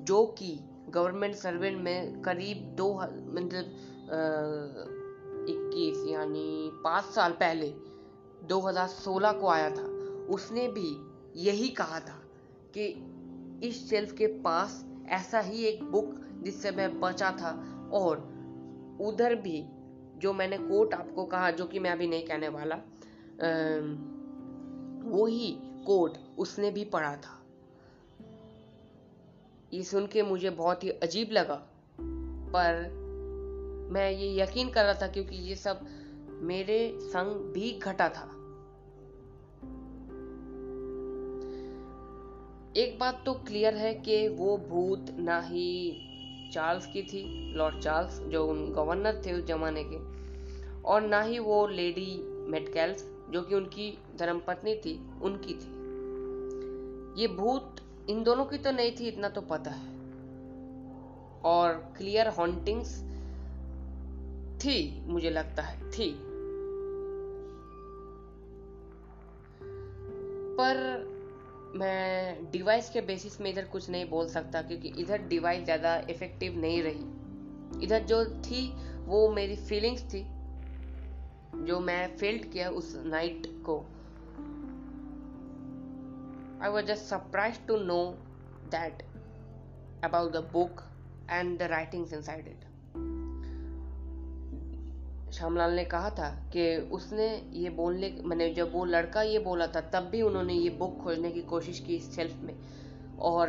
जो 0.00 0.24
कि 0.38 0.58
गवर्नमेंट 0.90 1.34
सर्वेंट 1.34 1.80
में 1.82 2.22
करीब 2.22 2.74
दो 2.76 2.92
मतलब 2.94 3.64
इक्कीस 5.48 6.04
यानी 6.08 6.70
पाँच 6.84 7.04
साल 7.04 7.32
पहले 7.32 7.72
2016 8.48 9.40
को 9.40 9.48
आया 9.48 9.70
था, 9.70 9.86
उसने 10.34 10.66
भी 10.68 10.96
यही 11.40 11.68
कहा 11.68 12.00
था 12.00 12.20
कि 12.74 12.92
इस 13.62 13.88
शेल्फ 13.90 14.12
के 14.12 14.26
पास 14.26 14.84
ऐसा 15.08 15.40
ही 15.40 15.64
एक 15.64 15.82
बुक 15.84 16.14
जिससे 16.42 16.70
मैं 16.70 17.00
बचा 17.00 17.30
था 17.30 17.50
और 17.92 18.18
उधर 19.00 19.34
भी 19.34 19.64
जो 20.18 20.32
मैंने 20.32 20.58
कोट 20.58 20.94
आपको 20.94 21.24
कहा, 21.24 21.50
जो 21.50 21.64
कि 21.66 21.78
मैं 21.78 21.90
अभी 21.90 22.06
नहीं 22.06 22.26
कहने 22.26 22.48
वाला 22.48 22.76
वो 25.10 25.26
ही 25.26 25.50
कोट 25.86 26.18
उसने 26.38 26.70
भी 26.70 26.84
पढ़ा 26.84 27.16
था। 27.16 27.40
ये 29.72 29.82
सुन 29.82 30.06
के 30.06 30.22
मुझे 30.22 30.50
बहुत 30.50 30.84
ही 30.84 30.90
अजीब 30.90 31.32
लगा, 31.32 31.54
पर 32.54 32.88
मैं 33.92 34.10
ये 34.10 34.42
यकीन 34.42 34.70
कर 34.70 34.84
रहा 34.84 34.94
था 34.94 35.06
क्योंकि 35.06 35.36
ये 35.36 35.54
सब 35.54 35.80
मेरे 36.42 36.78
संग 37.02 37.52
भी 37.52 37.72
घटा 37.78 38.08
था। 38.08 38.28
एक 42.76 42.98
बात 42.98 43.22
तो 43.26 43.34
क्लियर 43.34 43.74
है 43.74 43.94
कि 43.94 44.28
वो 44.28 44.58
भूत 44.58 45.06
ना 45.18 45.40
ही 45.40 46.00
चार्ल्स 46.52 46.86
की 46.86 47.02
थी, 47.02 47.52
लॉर्ड 47.54 47.78
चार्ल्स, 47.78 48.20
जो 48.20 48.46
उन 48.46 48.72
गवर्नर 48.72 49.22
थे 49.26 49.32
उस 49.32 49.44
जमाने 49.44 49.84
के, 49.86 49.96
और 50.82 51.02
ना 51.02 51.22
ही 51.22 51.38
वो 51.38 51.66
लेडी 51.66 52.22
मेटकेल्स 52.50 53.10
जो 53.30 53.42
कि 53.42 53.54
उनकी 53.54 53.98
धर्मपत्नी 54.18 54.74
थी, 54.74 55.20
उनकी 55.22 55.54
थी। 55.54 55.70
ये 57.22 57.28
भूत 57.28 57.76
इन 58.08 58.22
दोनों 58.22 58.44
की 58.44 58.58
तो 58.58 58.70
नहीं 58.70 58.92
थी, 59.00 59.08
इतना 59.08 59.28
तो 59.28 59.40
पता 59.40 59.70
है। 59.70 59.88
और 61.44 61.72
क्लियर 61.98 62.28
हॉन्टिंग्स 62.28 62.98
थी, 64.64 65.04
मुझे 65.06 65.30
लगता 65.30 65.62
है, 65.62 65.90
थी। 65.90 66.16
पर 70.56 71.13
मैं 71.74 72.50
डिवाइस 72.50 72.90
के 72.90 73.00
बेसिस 73.00 73.40
में 73.40 73.50
इधर 73.50 73.64
कुछ 73.64 73.88
नहीं 73.90 74.08
बोल 74.10 74.28
सकता 74.28 74.62
क्योंकि 74.62 74.88
इधर 74.98 75.22
डिवाइस 75.22 75.64
ज़्यादा 75.64 75.96
इफ़ेक्टिव 76.10 76.58
नहीं 76.60 76.82
रही। 76.82 77.84
इधर 77.84 78.02
जो 78.02 78.24
थी, 78.24 78.68
वो 79.06 79.28
मेरी 79.28 79.56
फीलिंग्स 79.56 80.02
थी, 80.04 80.22
जो 81.66 81.80
मैं 81.80 82.16
फ़ील्ड 82.16 82.50
किया 82.52 82.68
उस 82.70 82.92
नाइट 83.06 83.46
को। 83.66 83.78
I 86.62 86.70
was 86.70 86.86
just 86.86 87.04
surprise 87.04 87.58
to 87.66 87.76
know 87.76 88.02
that 88.66 89.02
about 90.04 90.32
the 90.32 90.48
book 90.52 90.82
and 91.30 91.58
the 91.58 91.62
writings 91.62 92.12
inside 92.12 92.48
it 92.48 92.64
Shyamlal 95.36 95.72
ने 95.72 95.84
कहा 95.84 96.10
था 96.10 96.50
कि 96.52 96.76
उसने 96.76 97.50
ये 97.52 97.70
बोलने, 97.70 98.22
मैंने 98.24 98.54
जब 98.54 98.72
वो 98.72 98.84
लड़का 98.84 99.22
ये 99.22 99.38
बोला 99.38 99.66
था, 99.66 99.80
तब 99.80 100.00
भी 100.00 100.22
उन्होंने 100.22 100.54
ये 100.54 100.70
बुक 100.70 100.98
खोजने 101.04 101.30
की 101.30 101.42
कोशिश 101.42 101.80
की 101.80 101.96
इस 101.96 102.16
सेल्फ 102.16 102.36
में। 102.42 102.54
और 103.18 103.48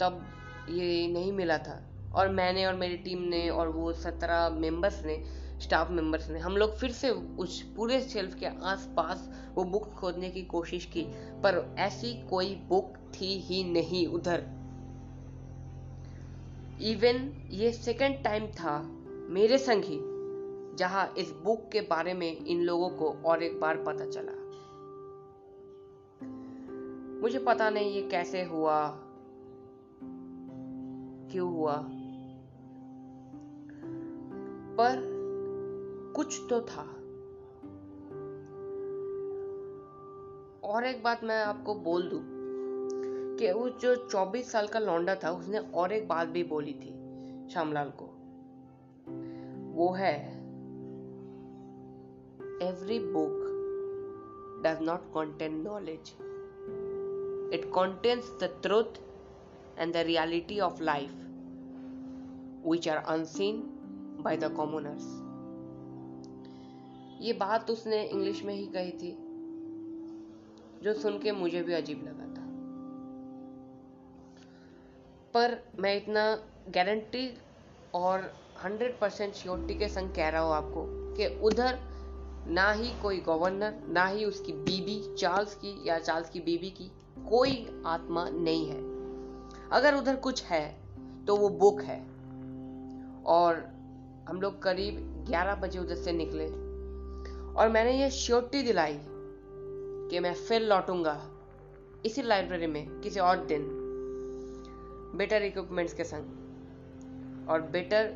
तब 0.00 0.26
ये 0.70 1.08
नहीं 1.08 1.32
मिला 1.32 1.58
था। 1.58 1.86
और 2.14 2.28
मैंने 2.28 2.66
और 2.66 2.74
मेरी 2.74 2.96
टीम 2.96 3.22
ने 3.22 3.48
और 3.48 3.68
वो 3.68 3.92
सत्रह 3.92 4.48
मेंबर्स 4.48 5.04
ने 5.04 5.24
स्टाफ 5.60 5.90
मेंबर्स 5.90 6.30
ने, 6.30 6.38
हम 6.38 6.56
लोग 6.56 6.76
फिर 6.76 6.90
से 6.90 7.10
उस 7.10 7.62
पूरे 7.62 8.00
शेल्फ 8.00 8.34
के 8.34 8.46
आसपास 8.46 9.30
वो 9.54 9.64
बुक 9.64 9.92
खोजने 9.92 10.30
की 10.30 10.42
कोशिश 10.42 10.84
की, 10.84 11.02
पर 11.42 11.74
ऐसी 11.78 12.28
कोई 12.30 12.54
बुक 12.54 12.94
थी 12.96 13.40
ही 13.40 13.64
नहीं 13.64 14.06
उधर। 14.06 14.44
इवन 16.82 17.48
ये 17.50 17.72
सेकंड 17.72 18.24
टाइम 18.24 18.46
था 18.46 18.82
मेरे 19.10 19.58
संग 19.58 19.82
ही। 19.84 20.09
जहाँ 20.74 21.14
इस 21.18 21.32
बुक 21.32 21.68
के 21.72 21.80
बारे 21.80 22.14
में 22.14 22.44
इन 22.44 22.62
लोगों 22.62 22.90
को 22.90 23.10
और 23.10 23.42
एक 23.42 23.60
बार 23.60 23.76
पता 23.76 24.06
चला। 24.06 24.32
मुझे 27.20 27.38
पता 27.38 27.70
नहीं 27.70 27.92
ये 27.92 28.02
कैसे 28.02 28.44
हुआ, 28.44 28.98
क्यों 31.30 31.52
हुआ। 31.52 31.84
पर 34.76 35.20
कुछ 36.16 36.40
तो 36.50 36.60
था। 36.60 36.82
और 40.68 40.84
एक 40.84 41.02
बात 41.04 41.24
मैं 41.24 41.42
आपको 41.44 41.74
बोल 41.74 42.02
दूँ 42.02 42.20
कि 43.38 43.52
वो 43.52 43.68
जो 43.68 44.08
24 44.08 44.52
साल 44.52 44.66
का 44.66 44.78
लौंडा 44.78 45.14
था, 45.14 45.30
उसने 45.30 45.58
और 45.58 45.92
एक 45.92 46.08
बात 46.08 46.28
भी 46.28 46.44
बोली 46.44 46.74
थी, 46.74 47.00
श्यामलाल 47.52 47.92
को। 48.02 48.04
वो 49.76 49.92
है 49.92 50.39
every 52.60 52.98
book 52.98 54.62
does 54.62 54.80
not 54.80 55.00
contain 55.12 55.64
knowledge. 55.64 56.12
It 57.52 57.72
contains 57.72 58.26
the 58.38 58.48
truth 58.62 58.98
and 59.78 59.94
the 59.94 60.04
reality 60.04 60.60
of 60.60 60.80
life, 60.80 61.16
which 62.62 62.86
are 62.86 63.02
unseen 63.08 63.62
by 64.22 64.36
the 64.36 64.50
commoners. 64.50 65.04
ये 67.20 67.32
बात 67.40 67.70
उसने 67.70 68.02
इंग्लिश 68.04 68.42
में 68.44 68.54
ही 68.54 68.66
कही 68.76 68.90
थी 69.00 69.16
जो 70.82 70.92
सुन 71.00 71.18
के 71.22 71.32
मुझे 71.32 71.62
भी 71.62 71.72
अजीब 71.74 72.04
लगा 72.04 72.26
था 72.36 72.44
पर 75.34 75.58
मैं 75.82 75.94
इतना 75.96 76.24
गारंटी 76.74 77.26
और 77.94 78.30
100 78.64 78.90
परसेंट 79.00 79.34
श्योरिटी 79.34 79.74
के 79.78 79.88
संग 79.88 80.14
कह 80.14 80.28
रहा 80.28 80.42
हूँ 80.42 80.54
आपको 80.54 80.84
कि 81.16 81.26
उधर 81.48 81.78
ना 82.50 82.72
ही 82.72 82.90
कोई 83.02 83.20
गवर्नर, 83.20 83.74
ना 83.88 84.06
ही 84.06 84.24
उसकी 84.24 84.52
बीबी 84.52 85.14
चार्ल्स 85.16 85.54
की 85.54 85.88
या 85.88 85.98
चार्ल्स 85.98 86.30
की 86.30 86.40
बीबी 86.40 86.70
की 86.70 86.90
कोई 87.28 87.82
आत्मा 87.86 88.28
नहीं 88.28 88.68
है। 88.68 88.80
अगर 89.70 89.94
उधर 89.94 90.16
कुछ 90.16 90.44
है 90.44 90.76
तो 91.26 91.36
वो 91.36 91.48
बुक 91.48 91.82
है। 91.82 92.00
और 93.24 93.54
हम 94.28 94.40
लोग 94.40 94.62
करीब 94.62 95.26
11 95.28 95.54
बजे 95.54 95.78
उधर 95.78 95.94
से 95.94 96.12
निकले। 96.12 96.46
और 97.54 97.68
मैंने 97.68 98.00
ये 98.00 98.10
श्योरिटी 98.10 98.62
दिलाई 98.62 98.98
कि 100.10 100.20
मैं 100.20 100.34
फिर 100.34 100.62
लौटूँगा 100.62 101.20
इसी 102.06 102.22
लाइब्रेरी 102.22 102.66
में 102.66 103.00
किसी 103.00 103.20
और 103.20 103.44
दिन, 103.44 103.68
बेटर 105.16 105.42
इक्विपमेंट्स 105.42 105.94
के 105.94 106.04
संग 106.04 107.48
और 107.48 107.62
बेटर 107.62 108.14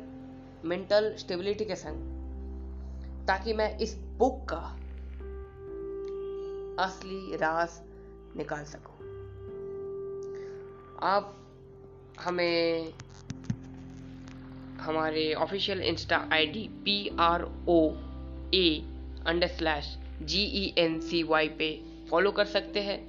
मेंटल 0.65 1.15
स्टेबिलिटी 1.17 1.65
के 1.65 1.75
संग, 1.75 3.27
ताकि 3.27 3.53
मैं 3.53 3.77
इस 3.77 4.04
बुक 4.17 4.45
का 4.49 4.57
असली 6.83 7.35
राज 7.35 7.69
निकाल 8.37 8.63
सको। 8.63 8.93
आप 11.05 11.35
हमें 12.19 12.93
हमारे 14.79 15.33
official 15.33 15.81
insta 15.81 16.17
ID 16.33 16.67
P 16.85 17.17
R 17.19 17.43
O 17.67 17.89
A 18.53 18.81
under 19.27 19.47
slash 19.47 19.97
G 20.21 20.41
E 20.41 20.73
N 20.77 20.99
C 20.99 21.23
Y 21.23 21.47
पे 21.47 21.83
फॉलो 22.09 22.31
कर 22.31 22.45
सकते 22.45 22.79
हैं। 22.79 22.99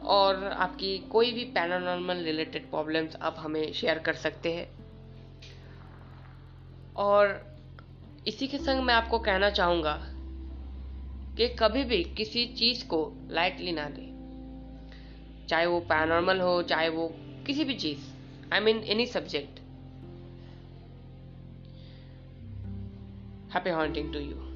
और 0.00 0.44
आपकी 0.44 0.98
कोई 0.98 1.32
भी 1.32 1.44
पैरानॉर्मल 1.44 2.16
रिलेटेड 2.16 2.70
प्रॉब्लम्स 2.70 3.16
आप 3.16 3.36
हमें 3.38 3.72
शेयर 3.72 3.98
कर 3.98 4.14
सकते 4.14 4.52
हैं। 4.52 4.68
और 6.96 7.40
इसी 8.26 8.46
के 8.46 8.58
संग 8.58 8.82
मैं 8.82 8.94
आपको 8.94 9.18
कहना 9.18 9.50
चाहूँगा 9.50 10.09
कि 11.40 11.48
कभी 11.48 11.84
भी 11.84 12.04
किसी 12.04 12.46
चीज़ 12.46 12.84
को 12.86 13.28
लाइटली 13.30 13.72
ना 13.72 13.88
ले 13.88 14.08
चाहे 15.46 15.66
वो 15.66 15.80
पैरानॉर्मल 15.80 16.40
हो, 16.40 16.62
चाहे 16.62 16.88
वो 16.88 17.08
किसी 17.46 17.64
भी 17.64 17.74
चीज़। 17.74 17.98
I 18.54 18.60
mean 18.60 18.76
any 18.76 19.06
subject 19.06 19.60
happy 23.54 23.70
haunting 23.70 24.12
to 24.12 24.18
you 24.18 24.49